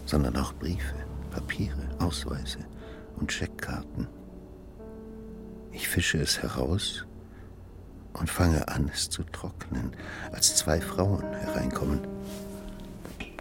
sondern 0.06 0.36
auch 0.36 0.52
Briefe, 0.54 0.94
Papiere, 1.30 1.88
Ausweise 1.98 2.58
und 3.16 3.32
Scheckkarten. 3.32 4.06
Ich 5.72 5.88
fische 5.88 6.18
es 6.18 6.42
heraus 6.42 7.04
und 8.14 8.30
fange 8.30 8.68
an, 8.68 8.90
es 8.92 9.10
zu 9.10 9.22
trocknen, 9.24 9.92
als 10.32 10.56
zwei 10.56 10.80
Frauen 10.80 11.24
hereinkommen, 11.34 12.00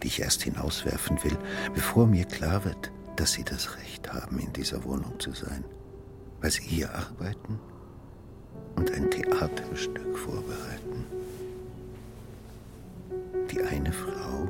ich 0.06 0.22
erst 0.22 0.44
hinauswerfen 0.44 1.24
will, 1.24 1.38
bevor 1.74 2.08
mir 2.08 2.26
klar 2.26 2.63
wird, 2.65 2.91
dass 3.15 3.34
sie 3.34 3.44
das 3.44 3.78
Recht 3.78 4.13
haben, 4.13 4.39
in 4.39 4.52
dieser 4.54 4.84
Wohnung 4.84 5.20
zu 5.20 5.32
sein, 5.34 5.63
weil 6.41 6.52
sie 6.52 6.63
hier 6.63 6.94
arbeiten 6.94 7.60
und 8.76 8.91
ein 8.91 9.10
Theaterstück 9.10 10.18
vorbereiten. 10.18 11.06
Die 13.52 13.62
eine 13.62 13.94
Frau 13.94 14.50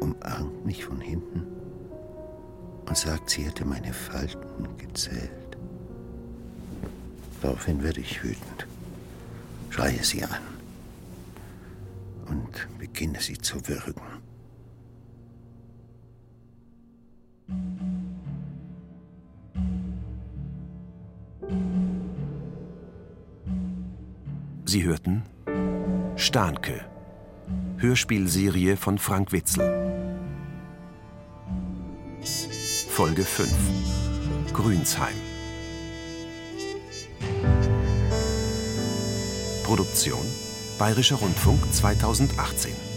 umarmt 0.00 0.66
mich 0.66 0.84
von 0.84 1.00
hinten 1.00 1.46
und 2.86 2.96
sagt, 2.96 3.30
sie 3.30 3.42
hätte 3.42 3.64
meine 3.64 3.92
Falten 3.92 4.76
gezählt. 4.78 5.30
Daraufhin 7.42 7.82
werde 7.82 8.00
ich 8.00 8.22
wütend, 8.24 8.66
schreie 9.70 10.02
sie 10.02 10.24
an 10.24 10.40
und 12.28 12.78
beginne 12.78 13.20
sie 13.20 13.38
zu 13.38 13.56
würgen. 13.68 14.17
Sie 24.70 24.84
hörten 24.84 25.22
Starnke 26.16 26.84
Hörspielserie 27.78 28.76
von 28.76 28.98
Frank 28.98 29.32
Witzel. 29.32 29.64
Folge 32.90 33.24
5 33.24 33.48
Grünsheim. 34.52 35.14
Produktion 39.64 40.20
Bayerischer 40.78 41.16
Rundfunk 41.16 41.72
2018. 41.72 42.87